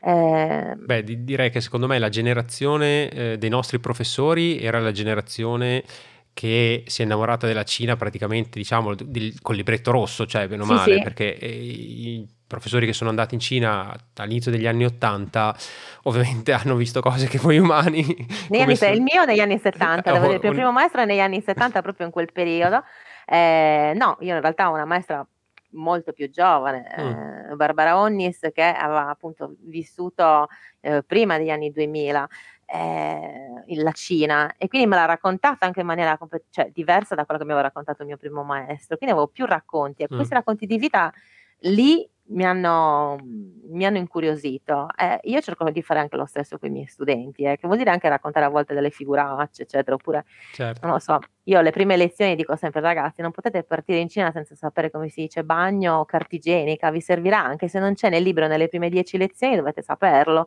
[0.00, 4.90] Ehm Beh, di direi che secondo me la generazione, ehm, dei nostri professori era la
[4.90, 5.84] generazione
[6.32, 10.64] che si è innamorata della Cina praticamente diciamo del col libretto rosso, cioè bene o
[10.64, 14.84] sì, male, sì, perché, ehm, i professori che sono andati in Cina all'inizio degli anni
[14.84, 15.56] '80
[16.02, 18.04] ovviamente hanno visto cose che voi umani
[18.60, 21.04] anni se s il mio negli anni '70, devo dire, il mio primo maestro è
[21.06, 22.84] negli anni '70, proprio in quel periodo.
[23.26, 25.26] Ehm, no, io in realtà ho una maestra
[25.70, 30.48] molto più giovane, mh, ehm, Barbara Onnis, che aveva appunto vissuto,
[30.80, 32.28] ehm, prima degli anni 2000,
[32.66, 36.18] ehm, in la Cina e quindi me l'ha raccontata anche in maniera
[36.50, 38.96] cioè diversa da quello che mi aveva raccontato il mio primo maestro.
[38.96, 41.12] Quindi avevo più racconti e mh, questi racconti di vita
[41.60, 44.88] lì mi hanno mhmm, mi hanno incuriosito.
[44.96, 47.90] Eh, io cerco di fare anche lo stesso coi miei studenti, eh, che vuol dire
[47.90, 50.82] anche raccontare a volte delle figuracce, eccetera, oppure certo.
[50.82, 54.30] non lo so, io alle prime lezioni dico sempre: "Ragazzi, non potete partire in Cina
[54.32, 58.08] senza sapere come si dice bagno o carta igienica, vi servirà, anche se non c'è
[58.10, 60.46] nel libro nelle prime 10 lezioni dovete saperlo."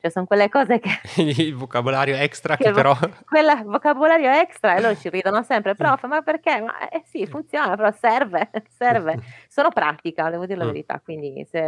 [0.00, 2.94] Cioè son quelle cose che Il vocabolario extra che che però
[3.28, 5.74] quella vocabolario extra e loro ci ridono sempre.
[5.74, 9.18] "Prof, ma perché?" Ma eh sì, funziona, però serve, serve.
[9.48, 10.66] Sono pratica, devo dir la Mh.
[10.66, 11.58] verità, quindi se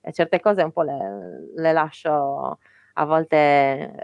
[0.00, 2.58] ehm, certe cose un po' le le lascio
[2.94, 3.36] a volte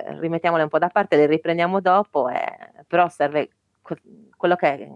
[0.06, 3.48] ehm, rimettiamole un po' da parte, le riprendiamo dopo, ehm, però serve
[3.82, 3.96] que
[4.36, 4.88] quello che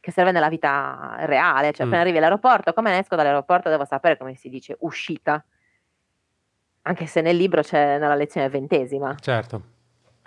[0.00, 1.86] che serve nella vita reale, cioè Mh.
[1.86, 5.42] appena arrivi all'aeroporto, come ne esco dall'aeroporto devo sapere come si dice uscita,
[6.86, 9.14] anche se nel libro c'è nella lezione ventesima.
[9.18, 9.62] Certo,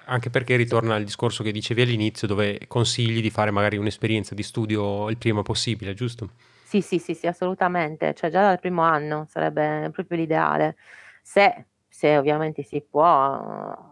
[0.05, 4.43] anche perché ritorna al discorso che dicevi all'inizio, dove consigli di fare magari un'esperienza di
[4.43, 6.29] studio il prima possibile, giusto?
[6.63, 8.13] Sì, sì, sì, sì, assolutamente.
[8.13, 10.75] Cioè già dal primo anno sarebbe proprio l'ideale.
[11.21, 11.65] Se
[11.97, 13.03] se ovviamente si può,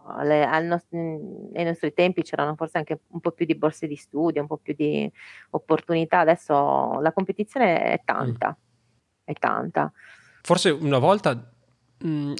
[0.06, 3.96] alle, al nost- nei nostri tempi c'erano forse anche un po' più di borse di
[3.96, 5.10] studio, un po' più di
[5.50, 9.24] opportunità, adesso la competizione è tanta, mm.
[9.24, 9.92] è tanta.
[10.40, 11.50] Forse una volta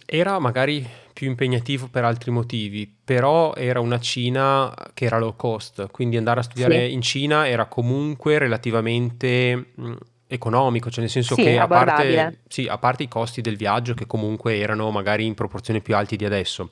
[0.04, 5.90] era magari più impegnativo per altri motivi, però era una Cina che era low cost,
[5.90, 6.92] quindi andare a studiare sì.
[6.92, 9.72] in Cina era comunque relativamente...
[9.74, 9.94] Mh,
[10.28, 13.94] economico, cioè nel senso sì, che a parte, sì, a parte i costi del viaggio
[13.94, 16.70] che comunque erano magari in proporzione più alti di adesso,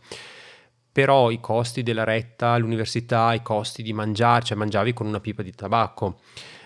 [0.91, 5.43] però i costi della retta, l'università, i costi di mangiare, cioè mangiavi con una pipa
[5.43, 6.19] di tabacco.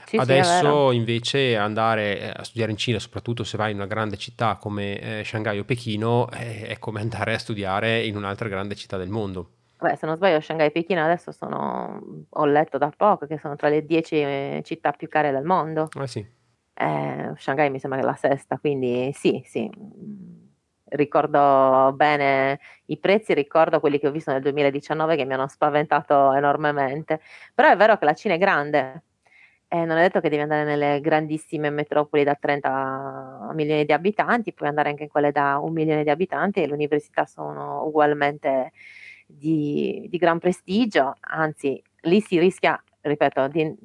[0.09, 3.87] Sì, Adesso sì, invece andare eh, a studiare in Cina, soprattutto se vai in una
[3.87, 8.49] grande città come eh, Shanghai o Pechino, è, è, come andare a studiare in un'altra
[8.49, 9.51] grande città del mondo.
[9.79, 13.55] Beh, se non sbaglio, Shanghai e Pechino adesso sono, ho letto da poco, che sono
[13.57, 15.91] tra le dieci eh, città più care del mondo.
[16.01, 16.27] Eh sì.
[16.73, 19.71] Eh, Shanghai mi sembra che è la sesta, quindi sì, sì.
[20.91, 26.33] Ricordo bene i prezzi, ricordo quelli che ho visto nel 2019 che mi hanno spaventato
[26.33, 27.21] enormemente.
[27.53, 29.03] Però è vero che la Cina è grande.
[29.71, 34.55] Eh, non è detto che devi andare nelle grandissime metropoli da 30 milioni di abitanti,
[34.55, 38.73] puoi andare anche in quelle da un milione di abitanti e le università sono ugualmente
[39.27, 43.77] di, di gran prestigio, anzi lì si rischia, ripeto, di,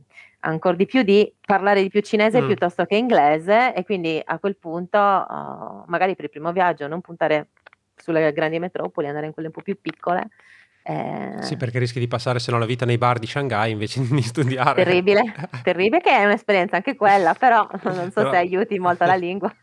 [0.42, 2.46] ancora di più di parlare di più cinese mm.
[2.46, 7.02] piuttosto che inglese e quindi a quel punto uh, magari per il primo viaggio non
[7.02, 7.50] puntare
[7.96, 10.30] sulle grandi metropoli, andare in quelle un po' più piccole.
[10.84, 11.42] Eh...
[11.42, 14.22] Sì, perché rischi di passare se no la vita nei bar di Shanghai invece di
[14.22, 14.84] studiare.
[14.84, 15.22] Terribile,
[15.64, 18.32] terribile che è un'esperienza anche quella, però non so però...
[18.32, 19.54] se aiuti molto la lingua.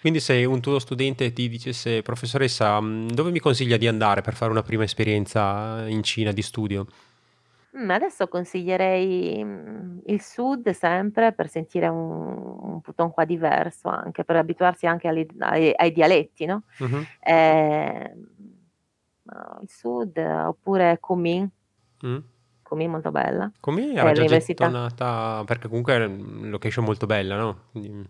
[0.00, 4.34] Quindi se un tuo studente ti dicesse professoressa mm, dove mi consiglia di andare per
[4.34, 6.86] fare una prima esperienza in Cina di studio?
[7.72, 12.48] Mhmm, adesso consiglierei, mhmm, il sud sempre per sentire un
[12.78, 17.06] un Putonghua diverso anche, per abituarsi anche alle ai ai dialetti, no, Mh-mh.
[17.20, 18.26] ehm,
[19.62, 21.48] il sud oppure Kunming.
[22.02, 22.18] Mh.
[22.62, 23.50] Kunming molto bella.
[23.60, 28.08] Kunming era già gettonata perché comunque è una location molto bella, no, quindi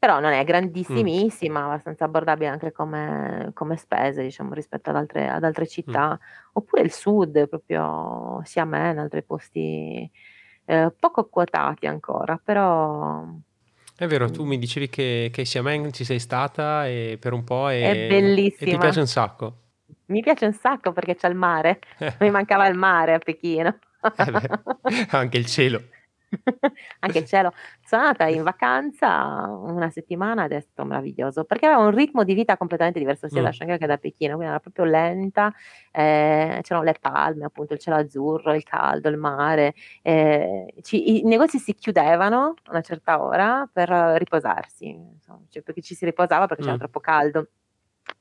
[0.00, 5.42] però non è grandissimissima, abbastanza abbordabile anche come come spese, diciamo, rispetto ad altre ad
[5.42, 5.68] altre Mh.
[5.70, 6.18] città.
[6.52, 10.08] Oppure il sud, proprio Xiamen, altri posti,
[10.66, 13.24] ehm, poco quotati ancora, però
[14.00, 17.68] È vero, tu mi dicevi che che Xiamen ci sei stata, ehm, per un po'
[17.68, 19.56] È e e ti piace un sacco.
[20.06, 21.80] Mi piace un sacco perché c'è il mare.
[22.20, 23.76] Mi mancava il mare a Pechino.
[24.16, 24.48] Eh beh,
[25.10, 25.82] anche il cielo.
[27.00, 27.52] Anche il cielo.
[27.84, 32.34] Sono andata in vacanza una settimana ed è stato meraviglioso, perché aveva un ritmo di
[32.34, 35.52] vita completamente diverso sia da Shanghai che da Pechino, quindi era proprio lenta,
[35.92, 41.22] ehm, c'erano le palme, appunto, il cielo azzurro, il caldo, il mare, ehm, ci i
[41.24, 46.46] negozi si chiudevano a una certa ora per riposarsi, insomma, cioè perché ci si riposava
[46.46, 47.48] perché c'era troppo caldo.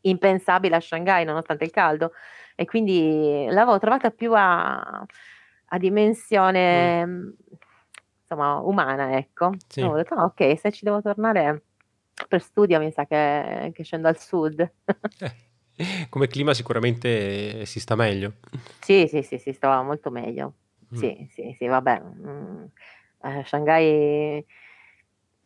[0.02, 2.12] Impensabile a Shanghai nonostante il caldo
[2.56, 5.06] e quindi l'avevo trovata più a
[5.70, 7.38] a dimensione, Mh
[8.28, 9.52] insomma, umana, ecco.
[9.68, 9.82] Sì.
[9.82, 11.64] ho detto: "Ah, okay, se ci devo tornare
[12.28, 14.70] per studio mi sa che che scendo al sud."
[15.80, 18.34] Eh, come clima sicuramente si sta meglio.
[18.82, 20.56] Sì, sì, sì, si stava molto meglio.
[20.90, 20.98] Mh.
[20.98, 22.66] Sì, sì, sì, vabbè, mhmm,
[23.24, 24.44] ehm, Shanghai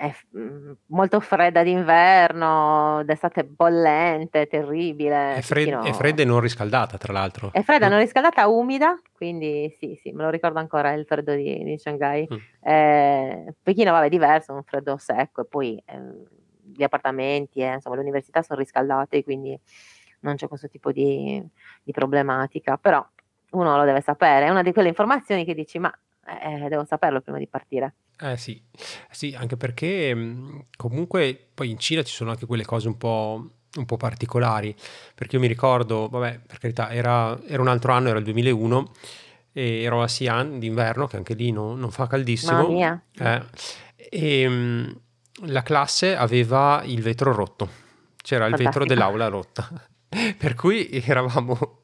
[0.02, 6.98] è mhmm, molto fredda d'inverno, d'estate bollente, terribile, È fred è fredda e non riscaldata
[6.98, 7.52] tra l'altro.
[7.54, 11.64] È fredda, non riscaldata, umida, quindi sì, sì, me lo ricordo ancora il freddo di
[11.64, 12.26] di Shanghai.
[12.30, 12.36] Mh.
[12.62, 16.24] Ehm, Pechino vabbè è diverso, un freddo secco e poi, ehm,
[16.74, 19.60] gli appartamenti e insomma le università son riscaldate, quindi
[20.22, 21.44] non c'è questo tipo di
[21.84, 23.06] di problematica, però
[23.52, 24.46] uno lo deve sapere.
[24.46, 25.94] È una di quelle informazioni che dici: "Ma,
[26.26, 28.62] eh, devo saperlo prima di partire." Eh sì,
[29.10, 30.16] sì, anche perché
[30.78, 34.76] comunque poi in Cina ci sono anche quelle cose un po', un po' particolari,
[35.16, 38.92] perché io mi ricordo, vabbè, per carità, era, era un altro anno, era il 2001,
[39.54, 42.62] e ero a Xi'an d'inverno, che anche lì no, non fa caldissimo.
[42.62, 43.04] Mamma mia.
[43.18, 43.44] Eh,
[43.96, 44.96] e
[45.46, 47.70] la classe aveva il vetro rotto,
[48.22, 49.68] c'era il vetro dell'aula rotta,
[50.38, 51.81] per cui eravamo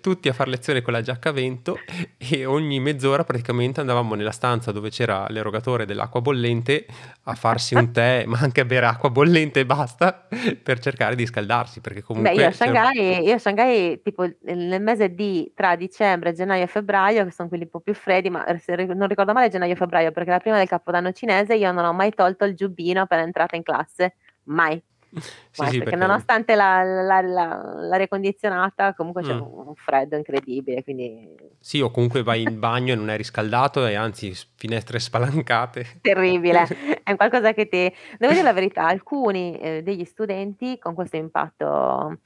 [0.00, 1.78] tutti a fare lezione con la giacca a vento
[2.18, 6.86] e ogni mezz'ora praticamente andavamo nella stanza dove c'era l'erogatore dell'acqua bollente
[7.24, 10.26] a farsi un tè, ma anche a bere acqua bollente e basta
[10.62, 11.80] per cercare di scaldarsi.
[11.80, 12.34] Perché comunque.
[12.34, 16.66] Beh, io a Shanghai, io a Shanghai tipo nel mese di tra dicembre, gennaio e
[16.66, 19.76] febbraio, che sono quelli un po' più freddi, ma se non ricordo male gennaio e
[19.76, 23.20] febbraio, perché la prima del capodanno cinese io non ho mai tolto il giubbino per
[23.20, 24.16] entrata in classe.
[24.44, 24.82] Mai
[25.18, 29.40] sì, sì, perché, nonostante la, la, la, l'aria condizionata comunque c'è mm.
[29.40, 30.82] un freddo incredibile.
[30.82, 31.28] Quindi...
[31.60, 35.98] Sì, o comunque vai in bagno e non è riscaldato e anzi finestre spalancate.
[36.00, 36.66] Terribile,
[37.02, 37.92] è qualcosa che ti...
[38.18, 42.18] Devo dire la verità, alcuni eh, degli studenti con questo impatto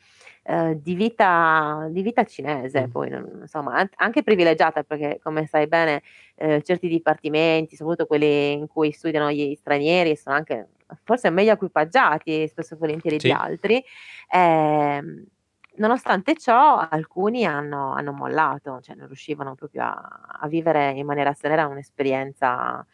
[0.49, 2.91] eh, di, vita, di, vita, cinese, mm.
[2.91, 6.03] poi insomma anche privilegiata perché come sai bene
[6.37, 10.69] eh, certi dipartimenti, soprattutto quelli in cui studiano gli stranieri, sono anche
[11.03, 13.27] forse meglio equipaggiati spesso e volentieri sì.
[13.27, 13.85] di altri.
[14.31, 15.25] Eh,
[15.77, 21.33] nonostante ciò, alcuni hanno, hanno, mollato, cioè non riuscivano proprio a, a vivere in maniera
[21.33, 22.87] serena un'esperienza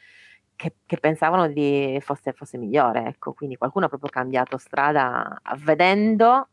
[0.56, 3.04] che, che, pensavano di fosse, fosse migliore.
[3.08, 6.48] Ecco, quindi qualcuno ha proprio cambiato strada vedendo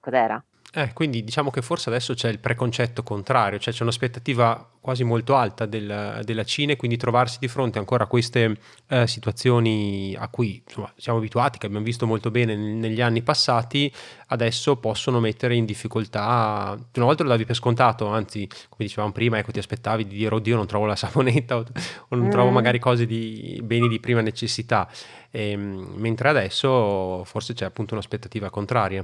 [0.00, 0.42] cos'era.
[0.74, 5.34] Eh, quindi diciamo che forse adesso c'è il preconcetto contrario, cioè c'è un'aspettativa quasi molto
[5.34, 10.28] alta del, della Cina e quindi trovarsi di fronte ancora a queste eh, situazioni a
[10.28, 13.90] cui insomma, siamo abituati, che abbiamo visto molto bene negli anni passati,
[14.26, 19.38] adesso possono mettere in difficoltà, una volta lo davi per scontato, anzi come dicevamo prima,
[19.38, 21.64] ecco ti aspettavi di dire oddio non trovo la saponetta o,
[22.08, 22.30] o non mm.
[22.30, 24.86] trovo magari cose di beni di prima necessità,
[25.30, 29.02] e, ehm, mentre adesso forse c'è appunto un'aspettativa contraria.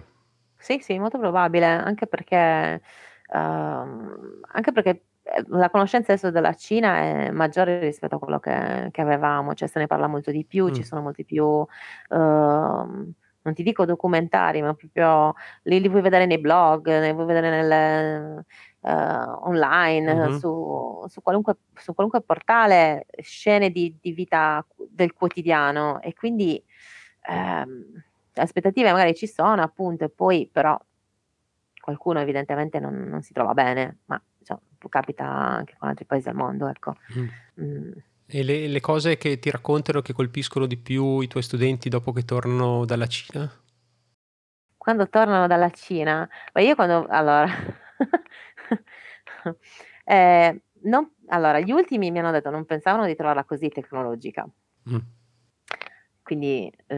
[0.65, 2.81] Sì, sì, molto probabile, anche perché,
[3.35, 8.89] uhm, anche perché, ehm, la conoscenza adesso della Cina è maggiore rispetto a quello che
[8.91, 11.67] che avevamo, cioè se ne parla molto di più, ci sono molti più, uhm,
[13.43, 15.35] non ti dico documentari, ma proprio
[15.65, 18.45] li li puoi vedere nei blog, li puoi vedere nel
[18.81, 20.31] uhm, online, Mh-mh.
[20.31, 26.65] su su qualunque su qualunque portale, scene di di vita del quotidiano e quindi,
[27.29, 28.03] ehm
[28.35, 30.79] aspettative magari ci sono appunto e poi però
[31.85, 36.35] qualcuno evidentemente non, non si trova bene, ma diciamo, capita anche con altri paesi al
[36.35, 36.97] mondo, ecco.
[37.19, 37.27] Mm.
[37.63, 37.93] Mm.
[38.27, 42.11] E le, le, cose che ti raccontano che colpiscono di più i tuoi studenti dopo
[42.13, 43.53] che tornano dalla Cina?
[44.79, 46.27] Quando tornano dalla Cina?
[46.55, 47.07] Ma io quando...
[47.07, 47.47] Allora...
[50.05, 54.49] eh, non, allora, gli ultimi mi hanno detto non pensavano di trovarla così tecnologica.
[54.89, 54.99] Mm
[56.25, 56.97] quindi eh,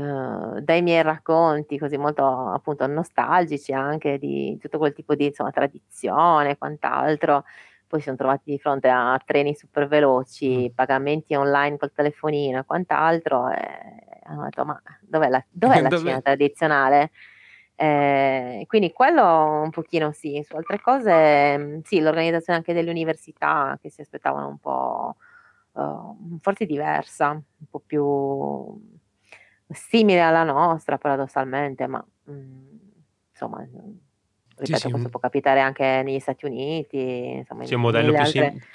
[0.62, 6.50] dai miei racconti così molto appunto nostalgici anche di tutto quel tipo di insomma, tradizione
[6.50, 7.44] e quant'altro,
[7.88, 12.64] poi si sono trovati di fronte a treni super veloci, pagamenti online col telefonino e
[12.64, 17.10] quant'altro e hanno detto ma dov'è la, dov'è la Cina tradizionale?
[17.74, 23.90] Eh, quindi quello un pochino sì, su altre cose sì, l'organizzazione anche delle università che
[23.90, 25.16] si aspettavano un po'
[25.72, 28.04] uh, forse diversa, un po' più
[29.68, 32.32] simile alla nostra paradossalmente, ma mh,
[33.30, 34.90] insomma, ripeto, sì, sì.
[34.90, 38.30] questo può capitare anche negli Stati Uniti, insomma, sì, un modello più altre...
[38.30, 38.66] simile.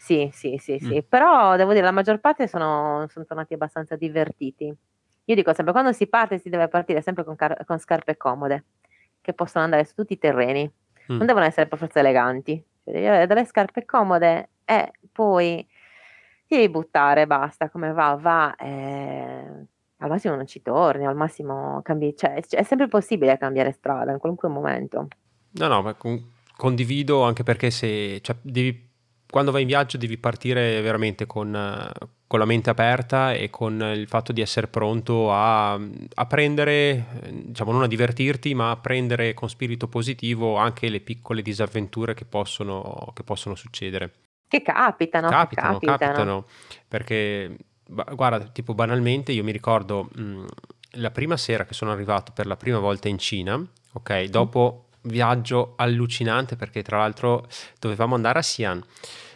[0.00, 0.96] Sì, sì, sì, sì.
[0.98, 1.08] Mm.
[1.08, 4.72] però devo dire la maggior parte sono, sono, tornati abbastanza divertiti.
[5.24, 8.64] Io dico sempre, quando si parte si deve partire sempre con, car- con scarpe comode,
[9.20, 11.16] che possono andare su tutti i terreni, mm.
[11.16, 15.66] non devono essere per forza eleganti, cioè devi avere delle scarpe comode e poi
[16.46, 18.54] ti devi buttare, basta, come va, va.
[18.54, 19.66] Eh,
[19.98, 24.18] al massimo non ci torni, al massimo cambi, cioè è sempre possibile cambiare strada in
[24.18, 25.08] qualunque momento.
[25.52, 28.90] No, no, ma con- condivido anche perché se cioè, devi,
[29.28, 31.90] quando vai in viaggio devi partire veramente con,
[32.26, 37.72] con, la mente aperta e con il fatto di essere pronto a, a prendere, diciamo
[37.72, 43.10] non a divertirti, ma a prendere con spirito positivo anche le piccole disavventure che possono,
[43.14, 44.12] che possono succedere.
[44.48, 46.46] Che capitano, capitano, che capitano, capitano,
[46.88, 47.56] perché
[47.88, 50.46] guarda, tipo banalmente io mi ricordo mh, mm,
[50.92, 53.62] la prima sera che sono arrivato per la prima volta in Cina,
[53.92, 57.46] ok, dopo viaggio allucinante perché tra l'altro
[57.78, 58.84] dovevamo andare a Xi'an.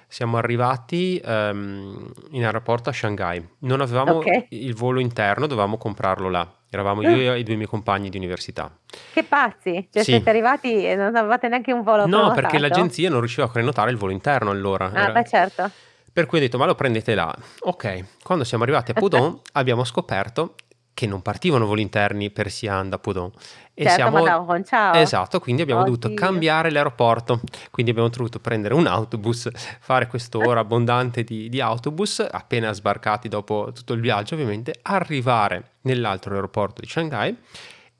[0.06, 3.42] Siamo arrivati um, in aeroporto a Shanghai.
[3.60, 4.44] Non avevamo okay.
[4.50, 6.46] il volo interno, dovevamo comprarlo là.
[6.68, 8.70] Eravamo io e i due miei compagni di università.
[9.12, 9.88] Che pazzi!
[9.90, 10.10] Cioè, sì.
[10.12, 12.40] siete arrivati e non avevate neanche un volo No, prenotato.
[12.40, 14.90] perché l'agenzia non riusciva a prenotare il volo interno allora.
[14.92, 15.12] Ah, Era...
[15.12, 15.70] beh, certo.
[16.12, 17.34] Per cui ho detto, ma lo prendete là.
[17.60, 20.54] Ok, quando siamo arrivati a Pudong abbiamo scoperto
[20.94, 23.32] che non partivano voli interni per Xi'an da Pudong.
[23.72, 24.22] E certo, siamo...
[24.22, 24.94] Madame, ciao.
[24.94, 25.96] Esatto, quindi abbiamo Oddio.
[25.96, 27.40] dovuto cambiare l'aeroporto.
[27.70, 29.48] Quindi abbiamo dovuto prendere un autobus,
[29.80, 36.34] fare quest'ora abbondante di, di autobus, appena sbarcati dopo tutto il viaggio ovviamente, arrivare nell'altro
[36.34, 37.34] aeroporto di Shanghai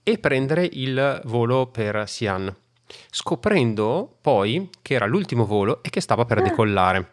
[0.03, 2.55] e prendere il volo per Xi'an.
[3.11, 6.43] Scoprendo poi che era l'ultimo volo e che stava per ah.
[6.43, 7.13] decollare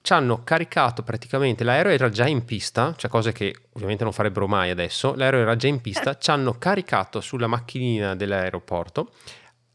[0.00, 4.46] ci hanno caricato praticamente, l'aereo era già in pista, cioè cose che ovviamente non farebbero
[4.46, 9.12] mai adesso, l'aereo era già in pista, ci hanno caricato sulla macchinina dell'aeroporto,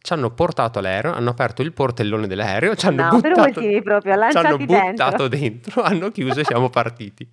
[0.02, 4.38] ci hanno portato all'aereo, hanno aperto il portellone dell'aereo, ci hanno no, buttato, proprio, ci
[4.38, 5.28] hanno buttato dentro.
[5.28, 7.28] dentro, hanno chiuso e siamo partiti.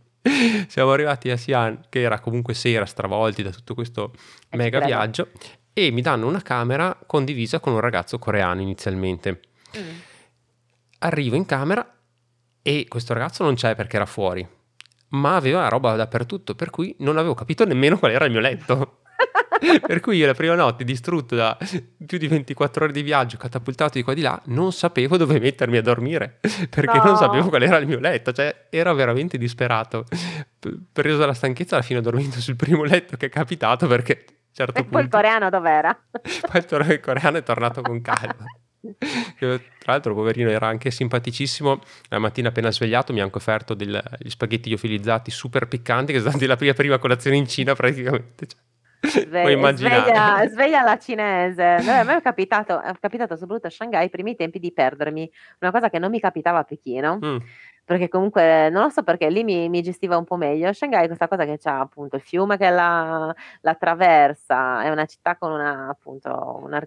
[0.66, 4.18] Siamo arrivati a Xi'an, che era comunque sera, stravolti da tutto questo Eh,
[4.50, 4.86] ci mega credo.
[4.86, 5.28] viaggio,
[5.72, 9.40] e mi danno una camera condivisa con un ragazzo coreano inizialmente.
[9.76, 9.98] Mm.
[10.98, 11.95] Arrivo in camera
[12.66, 14.44] e questo ragazzo non c'è perché era fuori,
[15.10, 19.02] ma aveva roba dappertutto, per cui non avevo capito nemmeno qual era il mio letto.
[19.86, 21.56] per cui io la prima notte, distrutto da
[22.04, 25.38] più di 24 ore di viaggio, catapultato di qua e di là, non sapevo dove
[25.38, 27.04] mettermi a dormire, perché No.
[27.04, 30.04] non sapevo qual era il mio letto, cioè ero veramente disperato.
[30.58, 34.24] P- Preso dalla stanchezza, alla fine ho dormito sul primo letto che è capitato perché
[34.50, 35.16] certo E poi il punto...
[35.18, 35.96] coreano dov'era?
[36.10, 38.44] Poi il il coreano è tornato con calma.
[39.38, 41.80] Tra l'altro, poverino, era anche simpaticissimo.
[42.08, 46.18] La mattina appena svegliato mi ha anche offerto del- degli spaghetti liofilizzati super piccanti, che
[46.18, 48.46] sono stati la prima, prima colazione in Cina praticamente.
[48.46, 50.00] Cioè, Sve- puoi immaginare.
[50.02, 51.78] Sveglia, sveglia alla cinese.
[51.82, 55.30] No, a me è capitato, è capitato soprattutto a Shanghai i primi tempi di perdermi,
[55.60, 57.36] una cosa che non mi capitava a Pechino, Mm,
[57.84, 60.72] perché comunque non lo so perché lì mi, mi gestiva un po' meglio.
[60.72, 65.36] Shanghai questa cosa che c'ha appunto il fiume che la, la attraversa, è una città
[65.36, 66.78] con una appunto una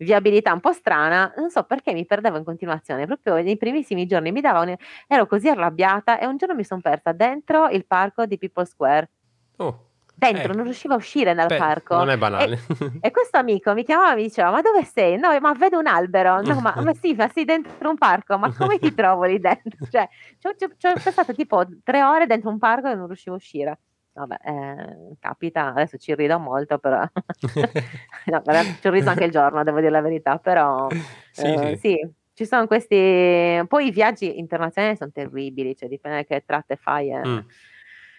[0.00, 4.32] viabilità un po' strana, non so perché mi perdevo in continuazione, proprio nei primissimi giorni
[4.32, 4.74] mi dava un-
[5.06, 9.10] ero così arrabbiata e un giorno mi sono persa dentro il parco di People Square.
[9.58, 9.84] oh,
[10.14, 11.96] Dentro, eh, non riuscivo a uscire dal beh, parco.
[11.96, 12.58] Non è banale.
[13.00, 15.16] E questo amico mi chiamava e mi diceva: Ma dove sei?
[15.16, 16.42] No, ma vedo un albero.
[16.42, 18.36] No, ma, ma sì, ma sei dentro un parco.
[18.36, 19.86] Ma come ti trovo lì dentro?
[19.88, 20.06] Cioè,
[20.38, 23.38] ci ho, ci ho passato tipo tre ore dentro un parco e non riuscivo a
[23.38, 23.78] uscire.
[24.20, 27.00] Vabbè, eh, capita, adesso ci rido molto, però.
[28.26, 30.88] no, vabbè, ci ho riso anche il giorno, devo dire la verità, però.
[31.32, 31.76] sì, eh, sì.
[31.76, 33.64] sì, ci sono questi.
[33.66, 37.10] Poi i viaggi internazionali sono terribili, cioè dipende da che tratte fai.
[37.10, 37.26] eh.
[37.26, 37.38] Mm.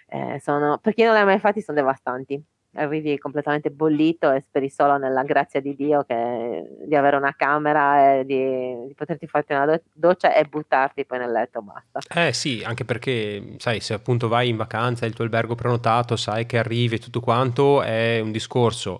[0.07, 2.43] Eh, sono, per chi non li ha mai fatti, sono devastanti.
[2.75, 8.19] Arrivi completamente bollito e speri solo nella grazia di Dio che- di avere una camera
[8.19, 11.99] e di, di poterti farti una do- doccia e buttarti poi nel letto, basta.
[12.27, 16.45] Eh sì, anche perché, sai, se appunto vai in vacanza il tuo albergo prenotato, sai
[16.45, 18.99] che arrivi e tutto quanto, è un discorso.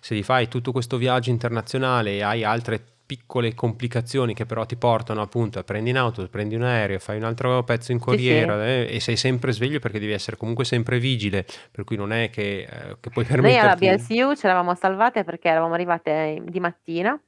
[0.00, 4.76] Se ti fai tutto questo viaggio internazionale e hai altre piccole complicazioni che però ti
[4.76, 8.64] portano appunto a prendi in auto, prendi un aereo, fai un altro pezzo in corriera
[8.64, 12.30] eh, e sei sempre sveglio perché devi essere comunque sempre vigile, per cui non è
[12.30, 14.14] che, eh, che puoi Noi alla permetterti...
[14.14, 17.20] BSU ce l'avevamo salvate perché eravamo arrivate di mattina.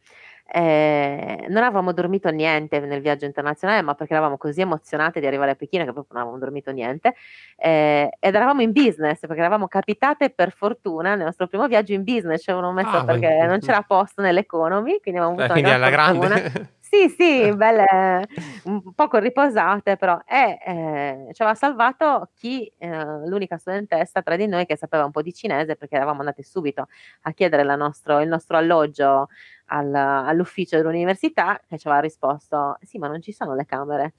[0.54, 5.52] Eh, non avevamo dormito niente nel viaggio internazionale, ma perché eravamo così emozionate di arrivare
[5.52, 7.14] a Pechino che proprio non avevamo dormito niente.
[7.56, 12.02] eh, ed eravamo in business perché eravamo capitate per fortuna nel nostro primo viaggio in
[12.04, 12.42] business.
[12.42, 15.86] Ci avevano messo Ah, perché non c'era posto nell'economy, quindi avevamo Beh, avuto quindi una
[15.86, 16.28] alla fortuna.
[16.40, 16.70] grande.
[16.80, 18.26] Sì, sì, belle,
[18.64, 22.88] un poco riposate, però e, eh, ci aveva salvato chi, eh,
[23.26, 26.88] l'unica studentessa tra di noi che sapeva un po' di cinese perché eravamo andate subito
[27.22, 29.28] a chiedere la nostro- il nostro alloggio
[29.72, 34.14] al- all'ufficio dell'università che ci aveva risposto sì ma non ci sono le camere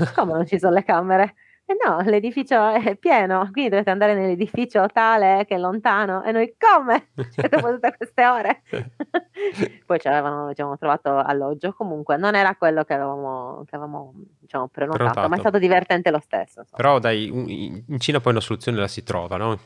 [0.00, 1.34] "Ah, come non ci sono le camere?
[1.66, 6.22] Eh no, l'edificio è pieno, quindi dovete andare nell'edificio tale che è lontano.
[6.22, 7.06] E noi come?
[7.32, 8.62] Cioè, dopo tutte queste ore?
[9.86, 11.72] Poi ci avevano, diciamo, trovato alloggio.
[11.72, 15.34] Comunque non era quello che avevamo, che avevamo diciamo, prenotato, ma Prenotato.
[15.36, 16.60] è stato divertente lo stesso.
[16.60, 16.76] insomma.
[16.76, 19.58] Però dai, in Cina poi una soluzione la si trova, no?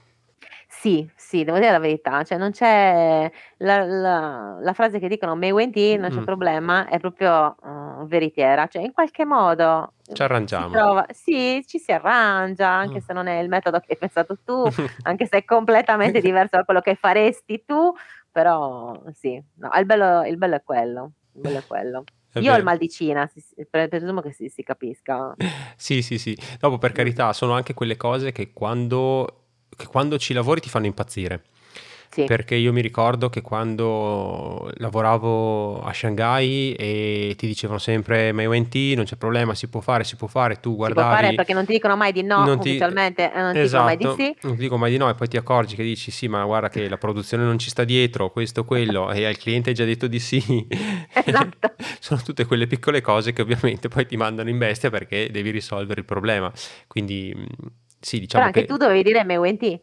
[0.70, 5.34] Sì, sì, devo dire la verità, cioè non c'è la, la- la frase che dicono
[5.34, 6.24] Mei Wendy, non c'è Mm.
[6.24, 10.68] problema, è proprio uh, veritiera, cioè in qualche modo Ci si arrangiamo.
[10.68, 13.00] trova, sì, ci si arrangia, anche Mm.
[13.00, 14.62] se non è il metodo che hai pensato tu,
[15.04, 17.90] anche se è completamente diverso da quello che faresti tu,
[18.30, 22.04] però sì, no, il bello, il bello è quello, il bello è quello.
[22.30, 22.64] È Io ho il vero.
[22.64, 25.34] mal di Cina, si- si- pre- presumo che si, si capisca.
[25.76, 26.36] Sì, sì, sì.
[26.60, 29.47] Dopo, per carità, sono anche quelle cose che quando,
[29.78, 31.42] che quando ci lavori ti fanno impazzire.
[32.10, 32.24] Sì.
[32.24, 38.74] Perché io mi ricordo che quando lavoravo a Shanghai e ti dicevano sempre ma UNT
[38.96, 41.34] non c'è problema, si può fare, si può fare, tu Si può fare guardavi...
[41.34, 43.96] perché non ti dicono mai di no non ti- ufficialmente e non ti dicono mai
[43.98, 44.36] di Esatto, sì.
[44.40, 46.70] non ti dico mai di no e poi ti accorgi che dici sì ma guarda
[46.70, 50.06] che la produzione non ci sta dietro, questo, quello e al cliente hai già detto
[50.06, 50.66] di sì.
[51.12, 51.74] Esatto.
[52.00, 56.00] Sono tutte quelle piccole cose che ovviamente poi ti mandano in bestia perché devi risolvere
[56.00, 56.50] il problema.
[56.86, 57.34] Quindi
[58.00, 58.66] sì, Però diciamo anche che...
[58.66, 59.62] tu dovevi dire MEUNT.
[59.62, 59.80] Eh.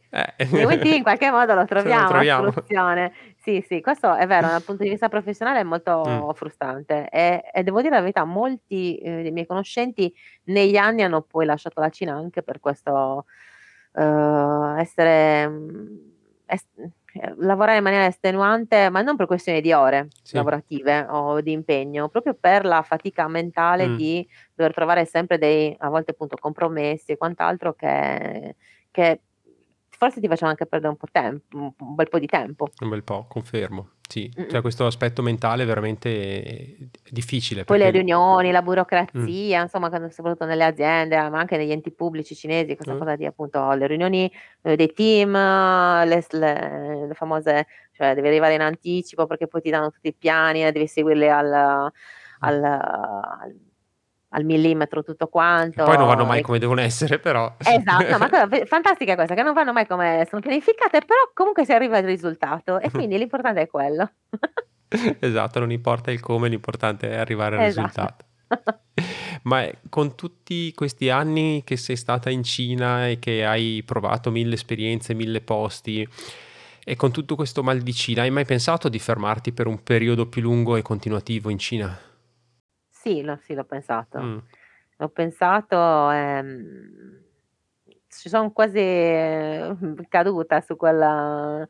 [0.52, 2.44] MEUNT in qualche modo lo troviamo, troviamo.
[2.46, 3.14] la soluzione.
[3.42, 6.30] Sì, sì, questo è vero, dal punto di vista professionale è molto Mm.
[6.32, 10.12] frustrante e, e devo dire la verità, molti eh, dei miei conoscenti
[10.46, 13.26] negli anni hanno poi lasciato la Cina anche per questo
[13.94, 15.48] eh, essere...
[15.48, 15.96] mm,
[16.48, 16.68] es-
[17.38, 20.46] lavorare in maniera estenuante, ma non per questioni di ore Sì.
[20.46, 23.96] lavorative o di impegno, proprio per la fatica mentale Mm.
[23.96, 28.56] di dover trovare sempre dei, a volte appunto, compromessi e quant'altro che,
[28.92, 29.22] che
[29.98, 32.70] forse ti facevano anche perdere un po' tempo, un bel po' di tempo.
[32.80, 33.90] Un bel po', confermo.
[34.08, 34.50] Sì, Mm-mm.
[34.50, 37.64] cioè questo aspetto mentale è veramente difficile.
[37.64, 39.64] Poi le riunioni, la burocrazia, mm.
[39.64, 43.00] insomma, soprattutto nelle aziende, ma anche negli enti pubblici cinesi, questa mm.
[43.00, 44.32] cosa di appunto le riunioni
[44.62, 49.72] eh, dei team, le, le, le, famose, cioè devi arrivare in anticipo perché poi ti
[49.72, 53.56] danno tutti i piani e devi seguirli al, al, al
[54.36, 55.84] al millimetro tutto quanto.
[55.84, 57.56] Poi non vanno mai come devono essere, però.
[57.58, 61.72] Esatto, ma cosa, fantastica questa, che non vanno mai come sono pianificate, però comunque si
[61.72, 64.12] arriva al risultato e quindi l'importante è quello.
[65.20, 67.88] esatto, non importa il come, l'importante è arrivare al esatto.
[67.88, 68.26] risultato.
[69.44, 74.56] Ma con tutti questi anni che sei stata in Cina e che hai provato mille
[74.56, 76.08] esperienze, mille posti,
[76.84, 80.28] e con tutto questo mal di Cina, hai mai pensato di fermarti per un periodo
[80.28, 82.00] più lungo e continuativo in Cina?
[83.08, 84.20] Sì, lo sì, l'ho pensato.
[84.20, 84.44] Mh.
[84.98, 87.22] L'ho pensato, ehm,
[88.08, 91.68] ci son quasi, ehm, caduta su quella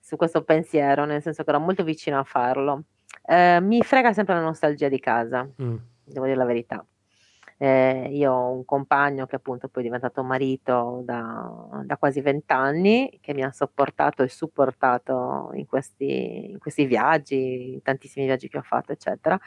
[0.00, 2.82] su questo pensiero, nel senso che ero molto vicina a farlo.
[3.26, 5.74] Ehm, mi frega sempre la nostalgia di casa, Mh.
[6.04, 6.84] devo dire la verità.
[7.58, 12.52] Ehm, io ho un compagno che appunto poi è diventato marito da da quasi 20
[12.52, 18.48] anni, che mi ha sopportato e supportato in questi in questi viaggi, in tantissimi viaggi
[18.48, 19.38] che ho fatto, eccetera.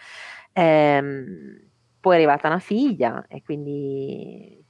[0.58, 4.64] Ehm, poi è arrivata una figlia e quindi,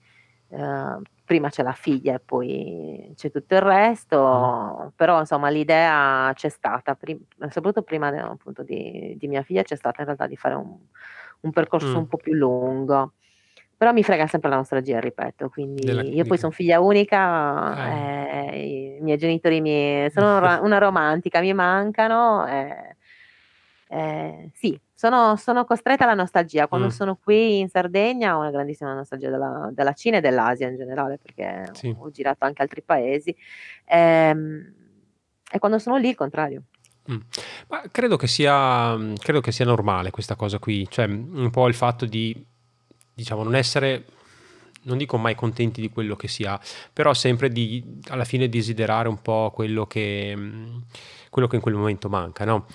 [0.49, 6.49] ehm, prima c'è la figlia e poi c'è tutto il resto, però insomma l'idea c'è
[6.49, 7.19] stata, prim
[7.49, 10.77] soprattutto prima de appunto di di mia figlia, c'è stata in realtà di fare un
[11.41, 11.99] un percorso Mh.
[11.99, 13.13] un po' più lungo.
[13.77, 18.07] Però mi frega sempre la nostalgia, ripeto, quindi Della io poi son figlia unica, Eh.
[18.49, 22.95] ehm, i miei genitori mi sono una romantica, mi mancano, e
[23.89, 26.67] Ehm, sì, sono sono costretta alla nostalgia.
[26.67, 26.89] Quando Mh.
[26.91, 31.19] sono qui in Sardegna ho una grandissima nostalgia della della Cina e dell'Asia in generale,
[31.21, 31.95] perché Sì.
[31.95, 33.33] ho girato anche altri paesi.
[33.85, 34.73] Ehm,
[35.51, 36.63] e quando sono lì il contrario.
[37.05, 37.15] Mh.
[37.67, 41.67] Ma credo che sia mhmm, credo che sia normale questa cosa qui, cioè, un po'
[41.67, 42.35] il fatto di,
[43.13, 44.05] diciamo, non essere
[44.83, 46.59] non dico mai contenti di quello che si ha,
[46.93, 50.83] però sempre di alla fine desiderare un po' quello che mhmm,
[51.29, 52.65] quello che in quel momento manca, no?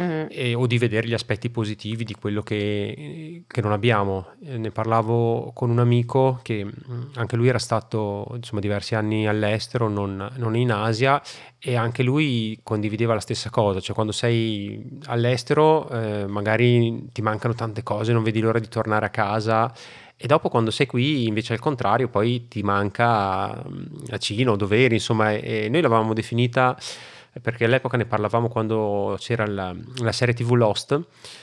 [0.00, 0.26] Mm.
[0.30, 4.28] E, o di vedere gli aspetti positivi di quello che, che non abbiamo.
[4.42, 9.26] Eh, ne parlavo con un amico che mm, anche lui era stato insomma, diversi anni
[9.26, 11.20] all'estero, non, non, in Asia,
[11.58, 17.54] e anche lui condivideva la stessa cosa, cioè quando sei all'estero eh, magari ti mancano
[17.54, 19.72] tante cose, non vedi l'ora di tornare a casa.
[20.16, 24.56] E dopo quando sei qui invece al contrario poi ti manca mm, la Cina o
[24.56, 26.78] doveri, insomma, e noi l'avevamo definita
[27.40, 31.00] perché all'epoca ne parlavamo quando c'era la, la serie TV Lost.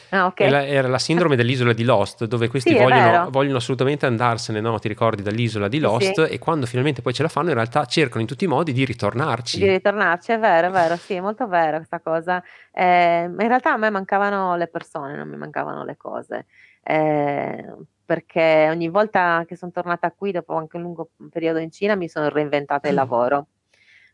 [0.10, 0.50] Ah, okay.
[0.50, 4.78] la, era la sindrome dell'isola di Lost, dove questi sì, vogliono, vogliono, assolutamente andarsene, no?
[4.78, 6.32] ti ricordi, dall'isola di Lost, sì.
[6.32, 8.86] e quando finalmente poi ce la fanno, in realtà cercano in tutti i modi di
[8.86, 9.58] ritornarci.
[9.60, 12.44] Di ritornarci, è vero, è vero, sì, è molto vero questa cosa.
[12.72, 16.46] Eh, in realtà a me mancavano le persone, non mi mancavano le cose.
[16.84, 17.66] Eh,
[18.06, 22.08] perché ogni volta che sono tornata qui, dopo anche un lungo periodo in Cina, mi
[22.08, 22.98] sono reinventata il mm.
[22.98, 23.48] lavoro.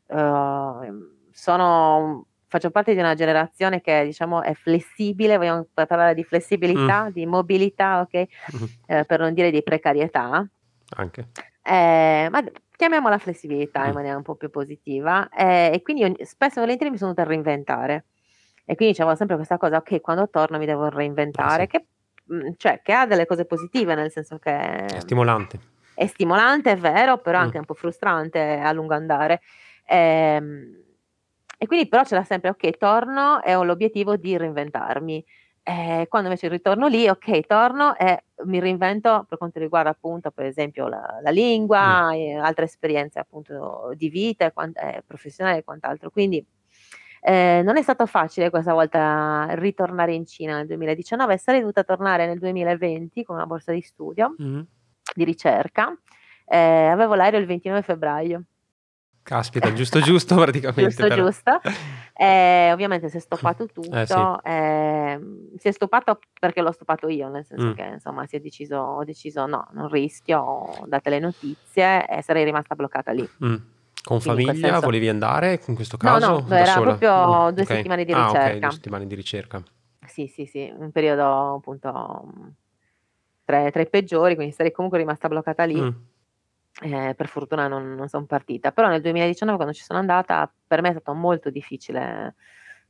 [0.07, 7.05] Uh, sono faccio parte di una generazione che diciamo è flessibile, vogliamo parlare di flessibilità,
[7.05, 7.09] mm.
[7.09, 8.17] di mobilità, ok?
[8.17, 8.63] Mm.
[8.86, 10.47] Eh, per non dire di precarietà.
[10.95, 11.27] Anche.
[11.61, 12.43] Eh, ma
[12.77, 13.88] chiamiamola flessibilità mm.
[13.88, 15.27] in maniera un po' più positiva.
[15.29, 18.05] Eh, e quindi ogni, spesso e volentieri mi sono dovuta reinventare.
[18.63, 21.77] E quindi dicevo sempre questa cosa, ok, quando torno mi devo reinventare, ah, sì.
[21.77, 21.86] che,
[22.33, 24.86] mm, cioè, che ha delle cose positive, nel senso che...
[24.86, 25.59] È stimolante.
[25.93, 27.41] È stimolante, è vero, però mm.
[27.41, 29.41] anche un po' frustrante a lungo andare.
[29.88, 30.83] Ehm,
[31.58, 35.26] e quindi però ce l'ha sempre, ok, torno e ho l'obiettivo di reinventarmi.
[35.68, 40.45] Eh, quando invece ritorno lì, ok, torno e mi reinvento per quanto riguarda appunto, per
[40.45, 42.12] esempio, la, la lingua, mm.
[42.12, 46.12] e altre esperienze appunto di vita, quant- eh, professionale e quant'altro.
[46.12, 46.45] Quindi
[47.28, 52.28] eh, non è stato facile questa volta ritornare in Cina nel 2019, sarei dovuta tornare
[52.28, 54.62] nel 2020 con una borsa di studio, mm.
[55.16, 55.97] di ricerca.
[56.45, 58.43] Eh, avevo l'aereo il 29 febbraio.
[59.26, 60.84] Caspita, giusto giusto praticamente.
[60.84, 61.23] giusto però.
[61.23, 61.61] giusto.
[62.13, 64.13] Eh, ovviamente si è stoppato tutto, eh, sì.
[64.43, 65.19] eh,
[65.57, 67.73] si è stoppato perché l'ho stoppato io, nel senso mm.
[67.73, 72.43] che insomma si è deciso, ho deciso no, non rischio, date le notizie e sarei
[72.43, 73.28] rimasta bloccata lì.
[73.43, 73.55] Mm.
[74.03, 74.86] Con Quindi famiglia senso...
[74.86, 76.30] volevi andare in questo caso?
[76.30, 76.95] No, no, era sola?
[76.95, 77.53] proprio mm.
[77.55, 77.76] due okay.
[77.78, 78.39] settimane di ricerca.
[78.39, 79.63] Ah, okay, due settimane di ricerca.
[80.05, 82.28] Sì, sì, sì, un periodo appunto
[83.43, 86.13] tra, tra i peggiori, quindi sarei comunque rimasta bloccata lì.
[86.82, 90.82] Eh, per fortuna non, non son partita, però nel 2019 quando ci sono andata per
[90.82, 92.36] me è stato molto difficile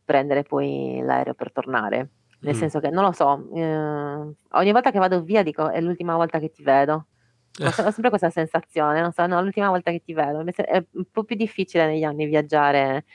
[0.03, 2.09] prendere poi l'aereo per tornare,
[2.39, 2.57] nel mm.
[2.57, 6.39] senso che non lo so, eh, ogni volta che vado via dico è l'ultima volta
[6.39, 7.07] che ti vedo,
[7.59, 11.05] Ho, ho sempre questa sensazione, non so, no, l'ultima volta che ti vedo, è un
[11.11, 13.05] po' più difficile negli anni viaggiare,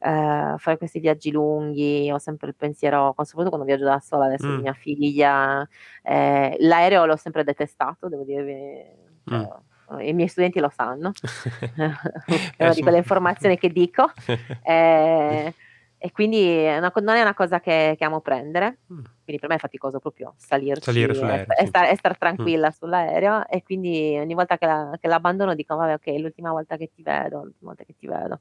[0.00, 4.46] eh, fare questi viaggi lunghi, ho sempre il pensiero, soprattutto quando viaggio da sola adesso
[4.46, 5.66] con Mm, mia figlia,
[6.02, 8.84] eh, l'aereo l'ho sempre detestato, devo dirvi,
[9.32, 9.44] mm.
[9.88, 11.12] Cioè, i miei studenti lo sanno,
[11.76, 14.10] è Eh, una di quelle informazioni che dico,
[14.62, 15.54] eh,
[16.00, 18.78] e quindi è una non è una cosa che, che amo prendere.
[18.92, 19.00] Mm.
[19.24, 21.66] Quindi per me è faticoso proprio salirci Salire sull'aereo, e sì.
[21.66, 22.14] star- e star Mm.
[22.18, 26.76] tranquilla sull'aereo e quindi ogni volta che, la- che l'abbandono dico vabbè ok, l'ultima volta
[26.76, 28.40] che ti vedo, l'ultima volta che ti vedo.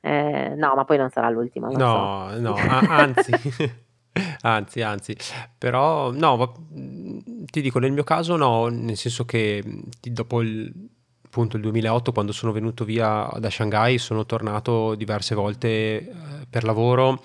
[0.00, 2.38] Eh, no, ma poi non sarà l'ultima, lo so.
[2.38, 3.32] No, no, a- anzi,
[4.42, 5.16] anzi, anzi,
[5.56, 10.12] però no, va- mh, ti dico, nel mio caso no, nel senso che mh, ti-
[10.12, 10.72] dopo il,
[11.24, 16.06] appunto il 2008, quando sono venuto via da Shanghai, sono tornato diverse volte eh,
[16.48, 17.22] per lavoro,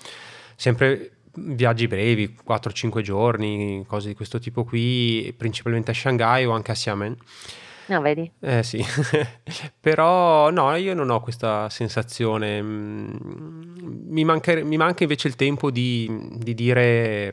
[0.56, 6.70] sempre viaggi brevi, 4-5 giorni, cose di questo tipo qui, principalmente a Shanghai o anche
[6.70, 7.16] a Xiamen.
[7.86, 8.30] No, vedi?
[8.40, 8.82] Eh sì,
[9.78, 12.62] però no, io non ho questa sensazione.
[12.62, 13.12] mm,
[14.08, 17.32] Mi manca, mi manca invece il tempo di, di dire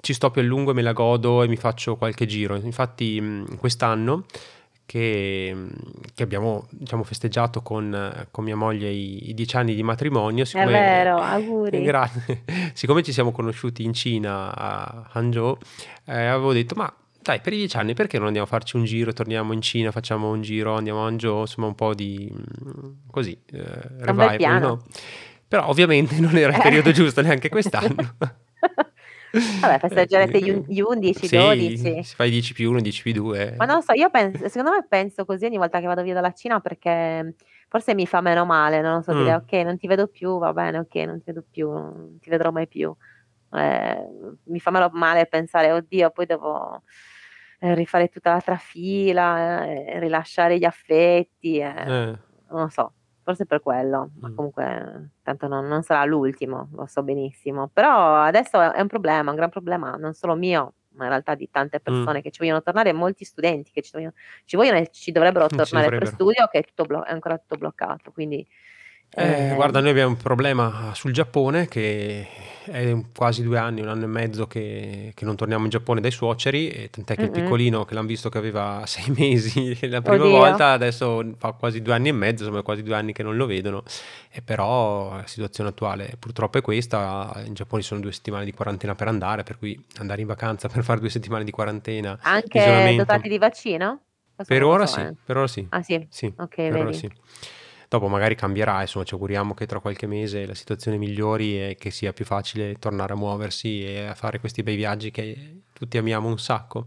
[0.00, 2.56] ci sto più a lungo e me la godo e mi faccio qualche giro.
[2.56, 4.24] Infatti mm, quest'anno
[4.86, 5.68] che, mm,
[6.14, 10.46] che abbiamo diciamo, festeggiato con, con mia moglie i, i dieci anni di matrimonio, È
[10.46, 11.82] siccome, vero, auguri.
[11.82, 12.42] Grazie.
[12.72, 15.58] siccome ci siamo conosciuti in Cina a Hangzhou,
[16.06, 16.92] eh, avevo detto ma
[17.22, 19.90] dai, per i dieci anni perché non andiamo a farci un giro, torniamo in Cina,
[19.90, 23.60] facciamo un giro, andiamo a Hangzhou, insomma un po' di mm, così, eh,
[24.00, 24.66] revival, piano.
[24.68, 24.84] no?
[25.48, 26.62] Però ovviamente non era il Eh.
[26.62, 28.14] periodo giusto neanche quest'anno.
[29.60, 31.76] Vabbè, festeggerete gli, un- gli 11, 12.
[31.76, 33.54] Sì, si fa i 10 più 1, 10 più 2.
[33.58, 36.14] Ma non lo so, io penso, secondo me penso così ogni volta che vado via
[36.14, 37.34] dalla Cina perché
[37.68, 39.36] forse mi fa meno male, non lo so, dire Mm.
[39.36, 42.50] ok, non ti vedo più, va bene, ok, non ti vedo più, non ti vedrò
[42.50, 42.92] mai più.
[43.52, 44.06] Eh,
[44.44, 46.82] mi fa male pensare, oddio, poi devo
[47.60, 51.60] eh, rifare tutta l'altra fila, eh, rilasciare gli affetti,
[52.50, 52.92] non so,
[53.22, 54.34] forse per quello, ma Mm.
[54.34, 57.68] comunque tanto non, non sarà l'ultimo, lo so benissimo.
[57.72, 61.34] Però adesso è è un problema, un gran problema, non solo mio, ma in realtà
[61.34, 61.84] di tante mm.
[61.84, 65.46] persone che ci vogliono tornare molti studenti che ci vogliono, ci vogliono e ci dovrebbero
[65.48, 66.10] Ci tornare per dovrebbero.
[66.12, 68.10] studio, che è, tutto blo- è ancora tutto bloccato.
[68.10, 68.46] Quindi,
[69.12, 72.28] Eh, eh, guarda, noi abbiamo un problema sul Giappone che
[72.64, 76.12] è quasi due anni, un anno e mezzo che, che non torniamo in Giappone dai
[76.12, 77.42] suoceri, tant'è che il mm-mm.
[77.42, 80.36] piccolino che l'hanno visto che aveva sei mesi la prima Oddio.
[80.36, 83.46] volta, adesso fa quasi due anni e mezzo, insomma quasi due anni che non lo
[83.46, 83.82] vedono,
[84.30, 88.94] e però la situazione attuale purtroppo è questa, in Giappone sono due settimane di quarantena
[88.94, 93.28] per andare, per cui andare in vacanza per fare due settimane di quarantena, Anche dotati
[93.28, 94.02] di vaccino?
[94.46, 95.14] Per ora so, sì, eh.
[95.22, 95.66] per ora sì.
[95.68, 96.96] Ah sì, Sì, ok, per ora vedi.
[96.96, 97.10] sì.
[97.90, 101.90] Dopo magari cambierà, insomma, ci auguriamo che tra qualche mese la situazione migliori e che
[101.90, 106.28] sia più facile tornare a muoversi e a fare questi bei viaggi che tutti amiamo
[106.28, 106.86] un sacco.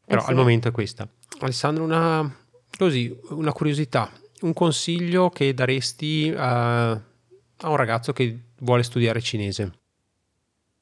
[0.00, 0.34] Eh Però al sì.
[0.34, 1.08] momento è questa.
[1.38, 2.36] Alessandro, una,
[2.76, 4.10] così, una curiosità,
[4.40, 9.72] un consiglio che daresti a, a un ragazzo che vuole studiare cinese?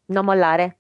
[0.07, 0.79] Non mollare.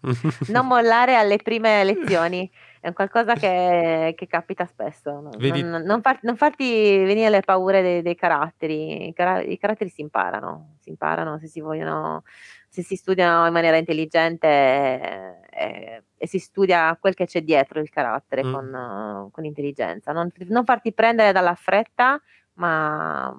[0.48, 2.50] Non mollare alle prime lezioni.
[2.80, 5.10] È un qualcosa che, che capita spesso.
[5.20, 5.30] Non,
[5.68, 6.64] non- non far- non farti
[7.04, 9.08] venire le paure dei, dei caratteri.
[9.08, 12.22] I, cara- i caratteri si imparano, si imparano se si vogliono,
[12.68, 17.80] se si studiano in maniera intelligente eh, eh, e si studia quel che c'è dietro
[17.80, 18.52] il carattere Mm.
[18.52, 20.12] con, con intelligenza.
[20.12, 22.20] Non, non farti prendere dalla fretta,
[22.54, 23.34] ma,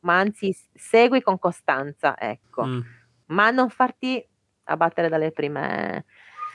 [0.00, 2.64] ma anzi segui con costanza, ecco.
[2.64, 2.80] Mm.
[3.26, 4.26] Ma non farti
[4.64, 6.04] abbattere dalle prime,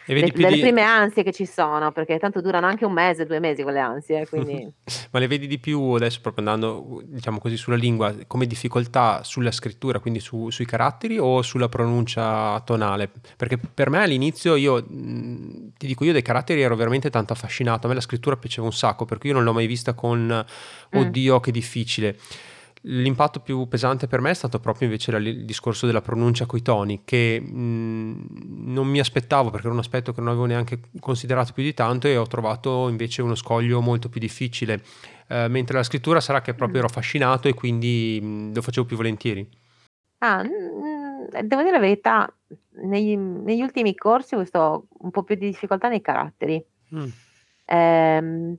[0.06, 0.62] E vedi le- più dalle di...
[0.62, 4.28] prime ansie che ci sono, perché tanto durano anche un mese, due mesi quelle ansie,
[4.30, 4.70] quindi
[5.12, 9.52] Ma le vedi di più adesso proprio andando, diciamo così, sulla lingua come difficoltà sulla
[9.52, 13.10] scrittura, quindi su- sui caratteri o sulla pronuncia tonale?
[13.38, 17.86] Perché per me all'inizio io, mh, ti dico, io dei caratteri ero veramente tanto affascinato,
[17.86, 20.46] a me la scrittura piaceva un sacco, perché io non l'ho mai vista con,
[20.96, 21.00] Mm.
[21.00, 22.18] oddio, che difficile.
[22.86, 27.04] L'impatto più pesante per me è stato proprio invece il discorso della pronuncia coi toni,
[27.06, 31.64] che mh, non mi aspettavo perché era un aspetto che non avevo neanche considerato più
[31.64, 34.84] di tanto e ho trovato invece uno scoglio molto più difficile.
[35.28, 38.98] Eh, mentre la scrittura sarà che proprio ero affascinato e quindi mh, lo facevo più
[38.98, 39.48] volentieri.
[40.18, 42.34] Ah, mm, devo dire la verità,
[42.82, 46.64] negli, negli ultimi corsi ho visto un po' più di difficoltà nei caratteri,
[46.94, 47.08] Mm.
[47.66, 48.58] Ehm,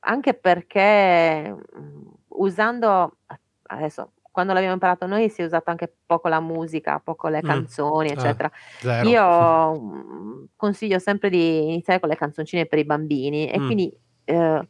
[0.00, 3.18] anche perché mm, usando,
[3.66, 7.46] adesso, quando l'abbiamo imparato noi si è usato anche poco la musica, poco le Mm.
[7.46, 8.50] canzoni, Eh, eccetera.
[8.80, 9.08] zero.
[9.08, 13.64] Io mm, consiglio sempre di iniziare con le canzoncine per i bambini e Mm.
[13.66, 14.68] quindi eh,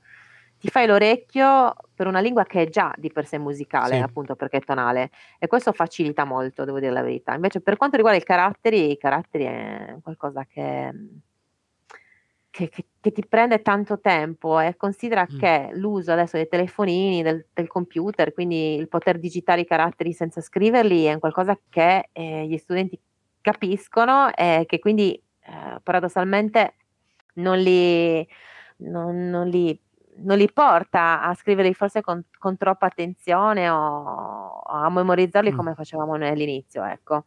[0.58, 4.02] ti fai l'orecchio per una lingua che è già di per sé musicale, Sì.
[4.02, 7.34] appunto perché è tonale, e questo facilita molto, devo dire la verità.
[7.34, 10.92] Invece, per quanto riguarda i caratteri, i caratteri è qualcosa che,
[12.56, 15.38] che, che, che, ti prende tanto tempo e considera mm.
[15.38, 20.40] che l'uso adesso dei telefonini, del, del, computer, quindi il poter digitare i caratteri senza
[20.40, 22.98] scriverli è qualcosa che eh, gli studenti
[23.42, 26.76] capiscono e che quindi eh, paradossalmente
[27.34, 28.26] non li,
[28.76, 29.78] non, non, li,
[30.20, 35.56] non li, porta a scriverli forse con, con troppa attenzione o, o a memorizzarli mm.
[35.56, 37.26] come facevamo noi all'inizio, ecco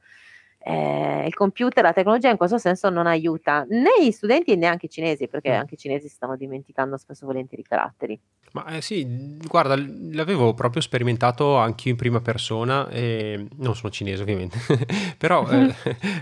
[0.61, 4.87] eh, il computer, la tecnologia in questo senso non aiuta né gli studenti né anche
[4.87, 8.19] i cinesi, perché anche i cinesi si stanno dimenticando spesso volentieri i caratteri.
[8.51, 14.23] Ma eh, sì, guarda, l'avevo proprio sperimentato anch'io in prima persona, e non sono cinese
[14.23, 14.57] ovviamente,
[15.17, 15.73] però eh,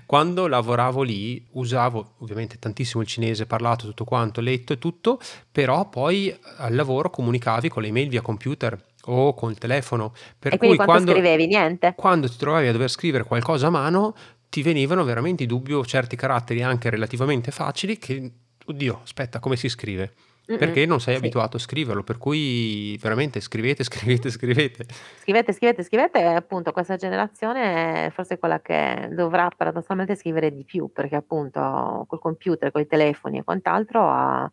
[0.06, 5.20] quando lavoravo lì usavo ovviamente tantissimo il cinese, parlato tutto quanto, letto e tutto,
[5.52, 8.78] però poi al lavoro comunicavi con le email via computer
[9.08, 10.14] o col telefono.
[10.38, 11.47] Per e quindi quando scrivevi?
[11.47, 11.93] Niente.
[11.95, 14.16] Quando ti trovavi a dover scrivere qualcosa a mano,
[14.49, 18.32] ti venivano veramente in dubbio certi caratteri anche relativamente facili che,
[18.66, 20.14] oddio, aspetta, come si scrive?
[20.55, 21.20] Perché non sei sì.
[21.20, 24.86] abituato a scriverlo, per cui veramente scrivete, scrivete, scrivete.
[25.20, 30.89] Scrivete, scrivete, scrivete, appunto questa generazione è forse quella che dovrà paradossalmente scrivere di più,
[30.93, 34.49] perché appunto col computer, con i telefoni e quant'altro ha,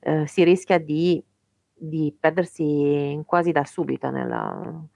[0.00, 1.22] eh, si rischia di
[1.78, 4.86] di perdersi quasi da subito nella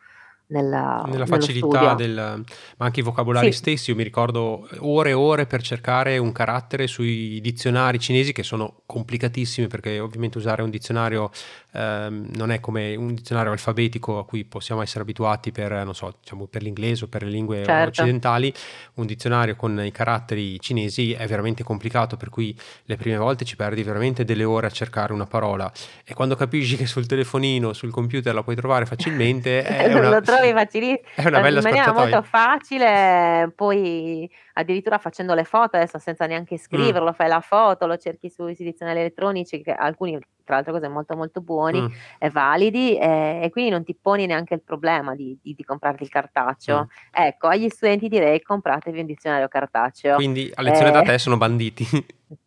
[0.53, 3.59] nella, nella facilità del, ma anche i vocabolari sì.
[3.59, 3.91] stessi.
[3.91, 8.83] Io mi ricordo ore e ore per cercare un carattere sui dizionari cinesi che sono
[8.87, 11.31] complicatissimi perché ovviamente usare un dizionario
[11.73, 16.15] ehm, non è come un dizionario alfabetico a cui possiamo essere abituati per, non so,
[16.21, 17.89] diciamo, per l'inglese o per le lingue certo.
[17.89, 18.53] occidentali.
[18.95, 23.57] Un dizionario con i caratteri cinesi è veramente complicato, per cui le prime volte ci
[23.57, 25.73] perdi veramente delle ore a cercare una parola
[26.05, 30.59] e quando capisci che sul telefonino, sul computer la puoi trovare facilmente è una trovi
[30.59, 36.27] facilissimo, è una bella in maniera molto facile, poi addirittura facendo le foto adesso senza
[36.27, 37.15] neanche scriverlo, mm.
[37.15, 41.41] fai la foto, lo cerchi sui dizionari elettronici, che alcuni tra l'altro cose molto molto
[41.41, 41.87] buoni mm.
[42.19, 46.03] e validi e, e, quindi non ti poni neanche il problema di, di, di comprarti
[46.03, 46.85] il cartaceo.
[46.85, 47.25] Mm.
[47.25, 50.17] Ecco, agli studenti direi compratevi un dizionario cartaceo.
[50.17, 51.87] Quindi a lezione eh, da te sono banditi.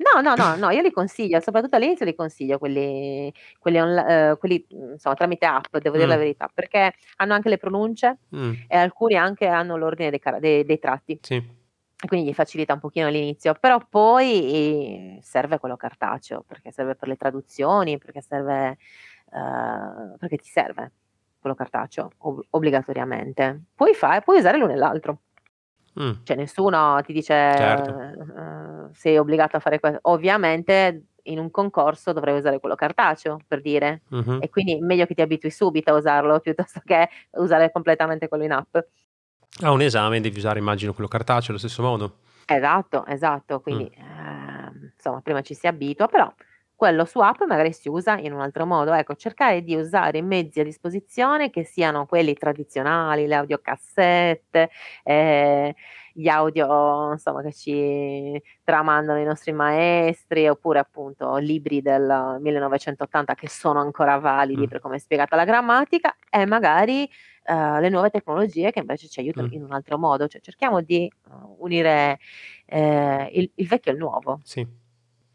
[0.00, 4.36] No, no, no, no, io li consiglio, soprattutto all'inizio li consiglio quelli, quelli, on, eh,
[4.38, 8.52] quelli insomma, tramite app, devo dire la verità, perché hanno anche le pronunce mm.
[8.68, 11.18] e alcuni anche hanno l'ordine dei, dei, dei tratti.
[11.22, 11.58] Sì.
[12.06, 17.16] Quindi gli facilita un pochino all'inizio, però poi serve quello cartaceo, perché serve per le
[17.16, 18.78] traduzioni, perché serve,
[19.26, 20.92] uh, perché ti serve
[21.38, 23.64] quello cartaceo ob- obbligatoriamente.
[23.74, 25.20] Puoi, fare, puoi usare l'uno e l'altro.
[26.00, 26.12] Mm.
[26.22, 27.90] Cioè nessuno ti dice certo.
[27.90, 29.98] uh, sei obbligato a fare questo.
[30.02, 34.02] Ovviamente in un concorso dovrei usare quello cartaceo, per dire.
[34.14, 34.38] Mm-hmm.
[34.42, 38.52] E quindi meglio che ti abitui subito a usarlo piuttosto che usare completamente quello in
[38.52, 38.76] app.
[39.62, 42.18] A un esame devi usare, immagino, quello cartaceo allo stesso modo.
[42.46, 43.60] Esatto, esatto.
[43.60, 44.02] Quindi, mm.
[44.02, 46.32] eh, insomma, prima ci si abitua, però
[46.80, 48.94] quello su app magari si usa in un altro modo.
[48.94, 54.70] Ecco, cercare di usare i mezzi a disposizione che siano quelli tradizionali, le audiocassette,
[55.02, 55.74] eh,
[56.14, 63.46] gli audio insomma, che ci tramandano i nostri maestri, oppure appunto libri del 1980 che
[63.50, 64.68] sono ancora validi mm.
[64.68, 67.06] per come è spiegata la grammatica, e magari
[67.44, 69.52] uh, le nuove tecnologie che invece ci aiutano mm.
[69.52, 70.26] in un altro modo.
[70.28, 72.18] Cioè, cerchiamo di uh, unire
[72.64, 74.40] eh, il, il vecchio e il nuovo.
[74.44, 74.79] Sì.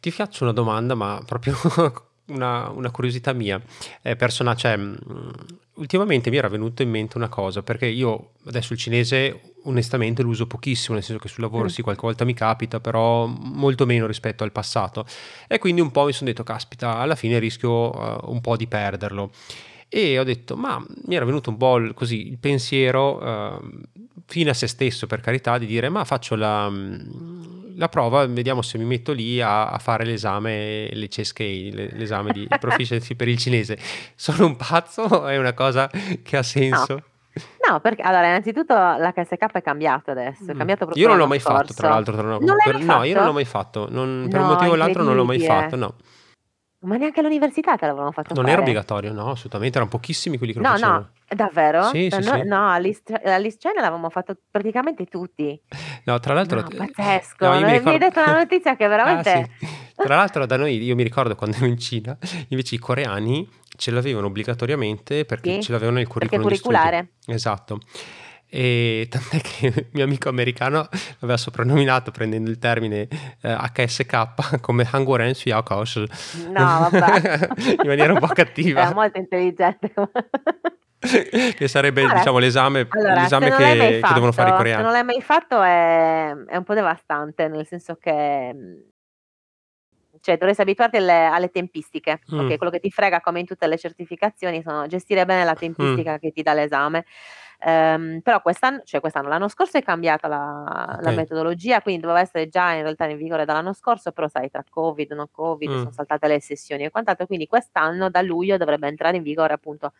[0.06, 1.58] Ti faccio una domanda, ma proprio
[2.30, 3.60] una, una curiosità mia
[4.04, 4.94] eh, personale, cioè, mm,
[5.78, 10.30] ultimamente mi era venuto in mente una cosa, perché io adesso il cinese onestamente lo
[10.30, 11.70] uso pochissimo, nel senso che sul lavoro mm.
[11.70, 15.08] sì, qualche volta mi capita, però molto meno rispetto al passato.
[15.48, 18.68] E quindi un po' mi sono detto, caspita, alla fine rischio uh, un po' di
[18.68, 19.32] perderlo.
[19.90, 23.82] E ho detto, ma mi era venuto un po' il, così il pensiero, uh,
[24.28, 26.68] fine a se stesso per carità, di dire, ma faccio la...
[26.68, 31.40] Um, la prova, vediamo se mi metto lì a, a fare l'esame, l'HSK,
[31.94, 33.78] l'esame di proficiency per il cinese.
[34.16, 35.90] Sono un pazzo è una cosa
[36.24, 36.94] che ha senso?
[36.94, 37.04] No.
[37.70, 40.50] No, perché allora, innanzitutto l'HSK è cambiato adesso.
[40.50, 40.58] È mm.
[40.58, 41.58] cambiato proprio io non l'ho mai scorso.
[41.58, 42.14] fatto, tra l'altro.
[42.16, 43.88] Tra non per, no, io non l'ho mai fatto.
[43.90, 45.96] Non, per no, un motivo o l'altro non l'ho mai fatto, no.
[46.86, 48.52] Ma neanche all'università te l'avevano fatto non fare.
[48.52, 50.98] era obbligatorio, no, assolutamente, erano pochissimi quelli che lo no, facevano.
[50.98, 51.84] No, davvero?
[51.86, 52.44] Sì, sì, no, sì.
[52.44, 55.60] no all'Iscena l'avevamo fatto praticamente tutti.
[56.06, 56.62] No, tra l'altro...
[56.62, 57.84] No, pazzesco, no, mi, ricordo...
[57.84, 59.32] mi, hai detto una notizia che veramente...
[59.32, 59.68] ah, sì.
[59.96, 62.18] Tra l'altro da noi, io mi ricordo quando ero in Cina,
[62.50, 67.14] invece i coreani ce l'avevano obbligatoriamente perché sì, ce l'avevano nel curriculum curriculare.
[67.26, 67.80] Esatto.
[68.58, 70.88] E tant'è che il mio amico americano
[71.20, 73.08] l'aveva soprannominato prendendo il termine
[73.42, 75.98] eh, HSK come Hanguren Sui Yaokos.
[76.48, 77.50] No, vabbè.
[77.84, 78.82] in maniera un po' cattiva.
[78.82, 79.92] Era molto intelligente.
[81.56, 84.78] che sarebbe allora, diciamo l'esame, allora, l'esame che, fatto, che, devono fare i coreani.
[84.78, 88.56] Se non l'hai mai fatto è, è un po' devastante, nel senso che
[90.22, 92.40] cioè dovresti abituarti alle, alle tempistiche, Mm.
[92.40, 92.58] ok?
[92.58, 95.60] Quello che ti frega come in tutte le certificazioni sono gestire bene la Mm.
[95.60, 97.06] tempistica che ti dà l'esame.
[97.68, 101.16] Ehm, però quest'anno, cioè quest'anno, l'anno scorso è cambiata la, la Ok.
[101.16, 105.14] metodologia, quindi doveva essere già in realtà in vigore dall'anno scorso, però sai, tra Covid,
[105.14, 105.78] non Covid, Mm.
[105.78, 109.94] sono saltate le sessioni e quant'altro, quindi quest'anno da luglio dovrebbe entrare in vigore appunto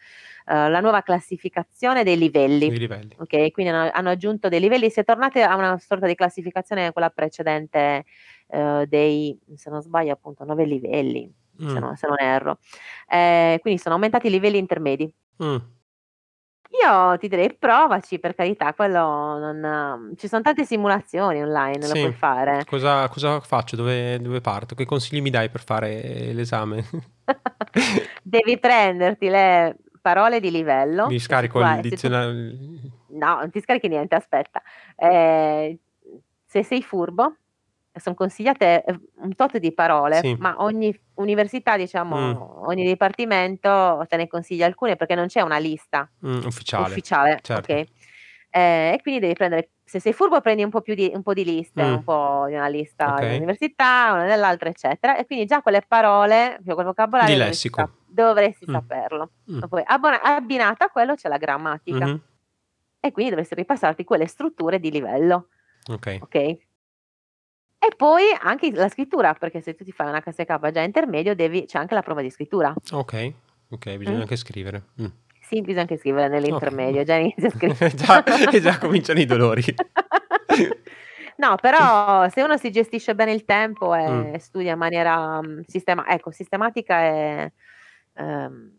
[0.46, 2.70] eh, la nuova classificazione dei livelli.
[2.78, 3.16] Livelli.
[3.18, 6.92] Ok, quindi hanno, hanno aggiunto dei livelli, si è tornati a una sorta di classificazione
[6.92, 8.06] quella precedente
[8.48, 11.78] eh, dei, se non sbaglio, appunto nove livelli, se, Mm.
[11.78, 12.60] non, se non erro.
[13.08, 15.12] Eh, quindi sono aumentati i livelli intermedi.
[15.44, 15.56] Mm.
[16.72, 22.00] Io ti direi provaci, per carità, quello non, ci sono tante simulazioni online, lo Sì.
[22.02, 22.64] puoi fare.
[22.66, 23.76] Cosa, cosa faccio?
[23.76, 24.76] Dove, dove parto?
[24.76, 26.84] Che consigli mi dai per fare l'esame?
[28.24, 31.08] Devi prenderti le parole di livello.
[31.08, 32.34] Mi se scarico il hai- se tu- dizionario.
[33.10, 34.62] No, non ti scarichi niente, aspetta.
[34.96, 35.80] Eh,
[36.46, 37.36] se sei furbo,
[38.00, 40.36] sono consigliate eh, un tot di parole, Sì.
[40.40, 42.68] ma ogni università, diciamo, Mm.
[42.68, 46.88] ogni dipartimento te ne consiglia alcune perché non c'è una lista Mm, ufficiale.
[46.88, 47.72] ufficiale, certo.
[47.72, 47.86] ok?
[48.50, 51.34] Eh, e quindi devi prendere, se sei furbo prendi un po' più di, un po'
[51.34, 51.92] di liste, Mm.
[51.94, 53.20] un po' di una lista Ok.
[53.20, 57.68] di un'università, una dell'altra, eccetera, e quindi già quelle parole, più quel vocabolario Di dovresti,
[57.70, 57.80] lessico.
[57.82, 58.74] sap- dovresti Mm.
[58.74, 59.30] saperlo.
[59.52, 59.60] Mm.
[59.68, 62.22] Poi abbona- abbinato a quello c'è la grammatica Mhm.
[63.02, 65.50] e quindi dovresti ripassarti quelle strutture di livello,
[65.92, 66.20] Ok.
[66.22, 66.58] ok?
[67.88, 71.66] E poi anche la scrittura, perché se tu ti fai una KSK già intermedio, devi,
[71.66, 72.74] c'è anche la prova di scrittura.
[72.92, 73.34] Ok.
[73.70, 74.22] Ok, bisogna Mm.
[74.22, 74.84] anche scrivere.
[75.02, 75.06] Mm.
[75.42, 77.06] Sì, bisogna anche scrivere nell'intermedio, Ok.
[77.06, 77.94] già inizia a scrivere.
[77.96, 79.64] già, già cominciano i dolori.
[81.38, 84.34] No, però se uno si gestisce bene il tempo e Mm.
[84.36, 87.52] studia in maniera mm, sistema- ecco, sistematica e
[88.14, 88.75] ehm,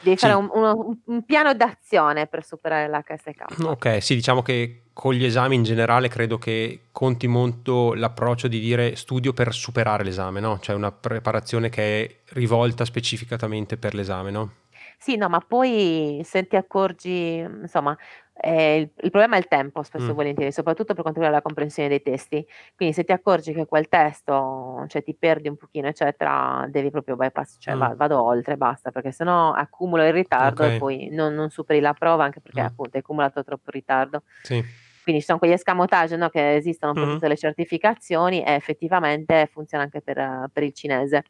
[0.00, 0.26] devi Sì.
[0.26, 3.64] fare un, uno- un- piano d'azione per superare l'HSK.
[3.66, 8.58] Ok, sì, diciamo che con gli esami in generale credo che conti molto l'approccio di
[8.58, 10.58] dire studio per superare l'esame, no?
[10.58, 14.52] Cioè una preparazione che è rivolta specificatamente per l'esame, no?
[15.00, 17.96] Sì, no, ma poi se ti accorgi, insomma,
[18.40, 20.14] eh, il, il problema è il tempo, spesso e Mm.
[20.16, 22.46] volentieri, soprattutto per quanto riguarda la comprensione dei testi.
[22.76, 27.16] Quindi se ti accorgi che quel testo, cioè ti perdi un pochino, eccetera, devi proprio
[27.16, 27.78] bypass, cioè Mm.
[27.78, 30.72] va- vado oltre, basta, perché sennò accumulo il ritardo Ok.
[30.72, 32.66] e poi non, non superi la prova, anche perché Mm.
[32.66, 34.22] appunto hai accumulato troppo ritardo.
[34.42, 34.62] Sì.
[35.02, 37.12] Quindi ci sono quegli escamotage, no, che esistono per Mhm.
[37.12, 41.24] tutte le certificazioni e effettivamente funziona anche per, eh, per il cinese.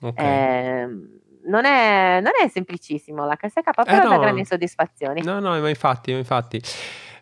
[0.00, 0.18] Ok.
[0.18, 4.18] Ehm, non è, non è semplicissimo la KSK, però Eh, dà no.
[4.18, 5.22] grandi soddisfazioni.
[5.22, 6.60] No, no, ma infatti, infatti.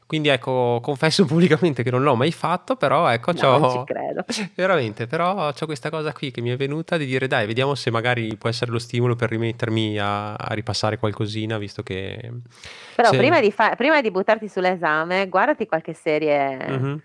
[0.07, 4.25] Quindi ecco, confesso pubblicamente che non l'ho mai fatto, però ecco, No, non ci credo.
[4.57, 7.91] Veramente, però c'ho questa cosa qui che mi è venuta di dire dai, vediamo se
[7.91, 12.19] magari può essere lo stimolo per rimettermi a, a ripassare qualcosina, visto che...
[12.97, 17.03] Però se- prima di, fa- prima di buttarti sull'esame, guardati qualche serie, Mhm.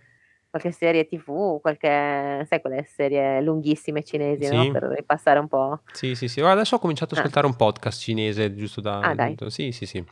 [0.54, 4.62] Qualche serie TV, qualche, sai, quelle serie lunghissime cinesi, no?
[4.66, 4.70] Sì.
[4.72, 5.80] Per ripassare un po'.
[5.94, 6.42] Sì, sì, sì.
[6.42, 7.22] Guarda, adesso ho cominciato ad Ah.
[7.22, 9.00] ascoltare un podcast cinese, giusto da...
[9.00, 9.36] Ah, dai.
[9.48, 10.06] Sì, sì, sì.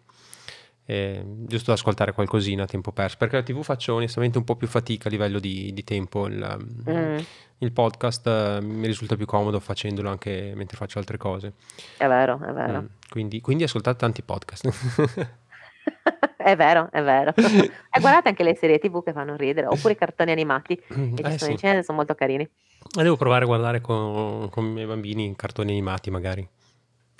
[0.84, 4.56] Eh, giusto da ascoltare qualcosina a tempo perso, perché la TV faccio onestamente un po'
[4.56, 6.26] più fatica a livello di, di tempo.
[6.26, 6.58] Il,
[6.90, 7.18] Mm,
[7.60, 11.54] il podcast eh, mi risulta più comodo facendolo anche mentre faccio altre cose.
[11.98, 12.82] è vero, è vero.
[12.82, 14.68] Mm, Quindi, quindi ascoltate tanti podcast.
[16.38, 17.34] è vero, è vero.
[17.38, 21.22] e guardate anche le serie TV che fanno ridere, oppure i cartoni animati, che ci
[21.24, 21.52] Eh, sono sì.
[21.52, 22.44] in cinese, sono molto carini.
[22.44, 26.48] Eh, Devo provare a guardare con, con i miei bambini cartoni animati magari.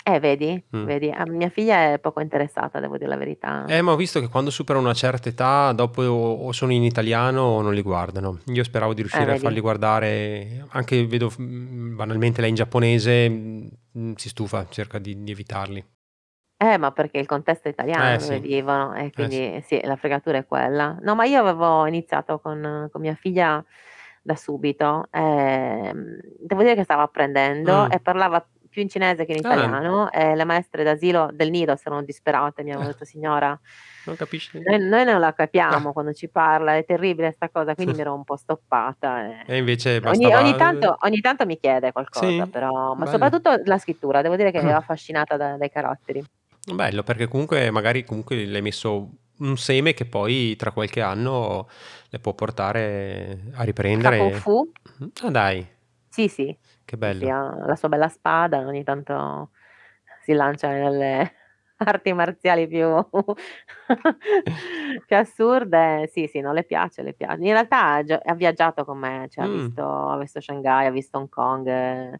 [0.04, 0.84] Eh, vedi, Mm.
[0.84, 3.66] vedi, a mia figlia è poco interessata, devo dire la verità.
[3.68, 7.40] Eh, ma ho visto che quando superano una certa età, dopo o sono in italiano
[7.42, 8.40] o non li guardano.
[8.46, 9.42] Io speravo di riuscire a Eh, vedi.
[9.44, 15.30] farli guardare, anche vedo mm, banalmente lei in giapponese, mm, si stufa, cerca di, di
[15.30, 15.84] evitarli.
[16.64, 18.40] Eh, ma perché il contesto è italiano Eh, dove sì.
[18.40, 20.96] vivono e Eh, quindi sì, la fregatura è quella.
[21.00, 23.64] No, ma io avevo iniziato con, con mia figlia
[24.22, 25.08] da subito.
[25.10, 27.90] ehm, devo dire che stava apprendendo Mm.
[27.90, 29.48] e parlava più in cinese che in Ah.
[29.54, 33.58] italiano e le maestre d'asilo del nido si erano disperate, mi avevano detto signora,
[34.04, 34.58] Non capisci?
[34.64, 35.92] noi, noi non la capiamo Ah.
[35.92, 39.24] quando ci parla, è terribile sta cosa, quindi mi ero un po' stoppata.
[39.26, 40.38] e- E invece Ogni, bastava...
[40.38, 43.08] ogni tanto, ogni tanto mi chiede qualcosa, Sì, però, ma bello.
[43.10, 46.24] soprattutto la scrittura, devo dire che mi ha affascinata da- dai caratteri.
[46.64, 51.68] Bello, perché comunque magari comunque le hai messo un seme che poi tra qualche anno
[52.08, 54.18] le può portare a riprendere.
[54.18, 54.70] Kung Fu,
[55.22, 55.66] Ah dai,
[56.08, 57.18] sì sì, che bello.
[57.18, 59.50] sì, ha la sua bella spada, ogni tanto
[60.22, 61.32] si lancia nelle
[61.78, 62.86] arti marziali più,
[65.06, 67.42] più assurde, sì sì, non le piace, le piace.
[67.42, 69.48] In realtà ha, ha viaggiato con me, cioè, ha, Mm.
[69.48, 72.18] visto, ha visto Shanghai, ha visto Hong Kong, eh,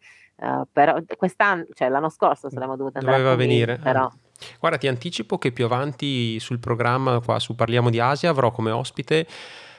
[0.73, 3.79] però quest'anno, cioè l'anno scorso saremmo dovuti andare a Doveva venire.
[3.85, 4.11] ah.
[4.59, 8.71] Guarda, ti anticipo che più avanti sul programma, qua su Parliamo di Asia, avrò come
[8.71, 9.27] ospite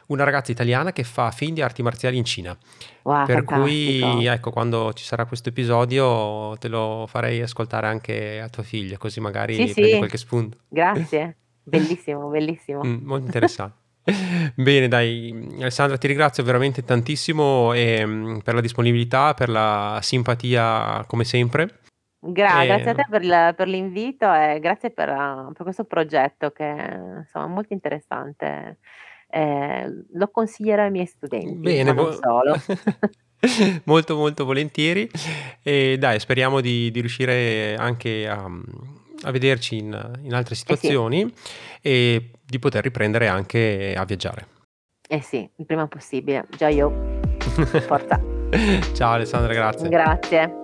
[0.08, 2.58] una ragazza italiana che fa film di arti marziali in Cina.
[3.04, 3.62] Wow, per fantastico.
[3.62, 8.98] cui, ecco, quando ci sarà questo episodio te lo farei ascoltare anche a tua figlia,
[8.98, 10.58] così magari Sì, prendi sì, qualche spunto.
[10.68, 11.38] grazie.
[11.64, 12.86] Bellissimo, bellissimo.
[12.86, 13.76] Mm, molto interessante.
[14.56, 21.06] Bene, dai, Alessandra, ti ringrazio veramente tantissimo e, mm, per la disponibilità, per la simpatia
[21.08, 21.80] come sempre.
[22.26, 26.52] Gra- grazie a te per, il- per l'invito e grazie per, uh, per questo progetto
[26.52, 26.64] che
[27.20, 28.78] insomma, è molto interessante.
[29.30, 32.56] Eh, lo consiglierò ai miei studenti, bene, vo- solo.
[33.86, 35.10] molto molto volentieri
[35.62, 38.50] e dai, speriamo di, di riuscire anche a,
[39.24, 41.34] a vederci in, in altre Eh sì, situazioni
[41.82, 44.48] e di poter riprendere anche a viaggiare.
[45.10, 46.46] eh sì, il prima possibile.
[46.56, 47.20] Già io,
[47.86, 48.18] forza.
[48.94, 49.90] Ciao Alessandra, grazie.
[49.90, 50.63] Grazie.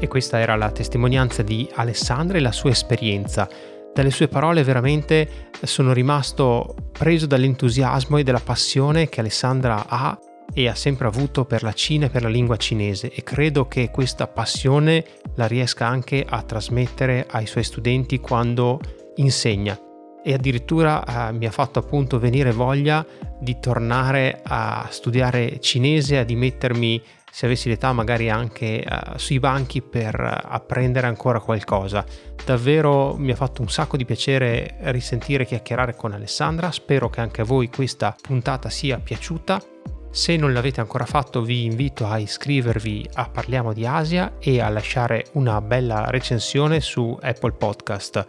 [0.00, 3.48] E questa era la testimonianza di Alessandra e la sua esperienza.
[3.92, 10.18] Dalle sue parole veramente sono rimasto preso dall'entusiasmo e dalla passione che Alessandra ha
[10.54, 13.90] e ha sempre avuto per la Cina e per la lingua cinese e credo che
[13.90, 15.04] questa passione
[15.34, 18.80] la riesca anche a trasmettere ai suoi studenti quando
[19.16, 19.78] insegna
[20.22, 23.04] e addirittura eh, mi ha fatto appunto venire voglia
[23.40, 27.02] di tornare a studiare cinese, di mettermi
[27.38, 32.04] se avessi l'età magari anche uh, sui banchi per apprendere ancora qualcosa.
[32.44, 37.42] Davvero mi ha fatto un sacco di piacere risentire chiacchierare con Alessandra, spero che anche
[37.42, 39.62] a voi questa puntata sia piaciuta.
[40.10, 44.68] Se non l'avete ancora fatto vi invito a iscrivervi a Parliamo di Asia e a
[44.68, 48.26] lasciare una bella recensione su Apple Podcast.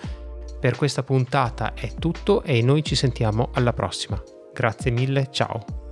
[0.60, 4.22] Per questa puntata è tutto e noi ci sentiamo alla prossima.
[4.54, 5.89] Grazie mille, ciao!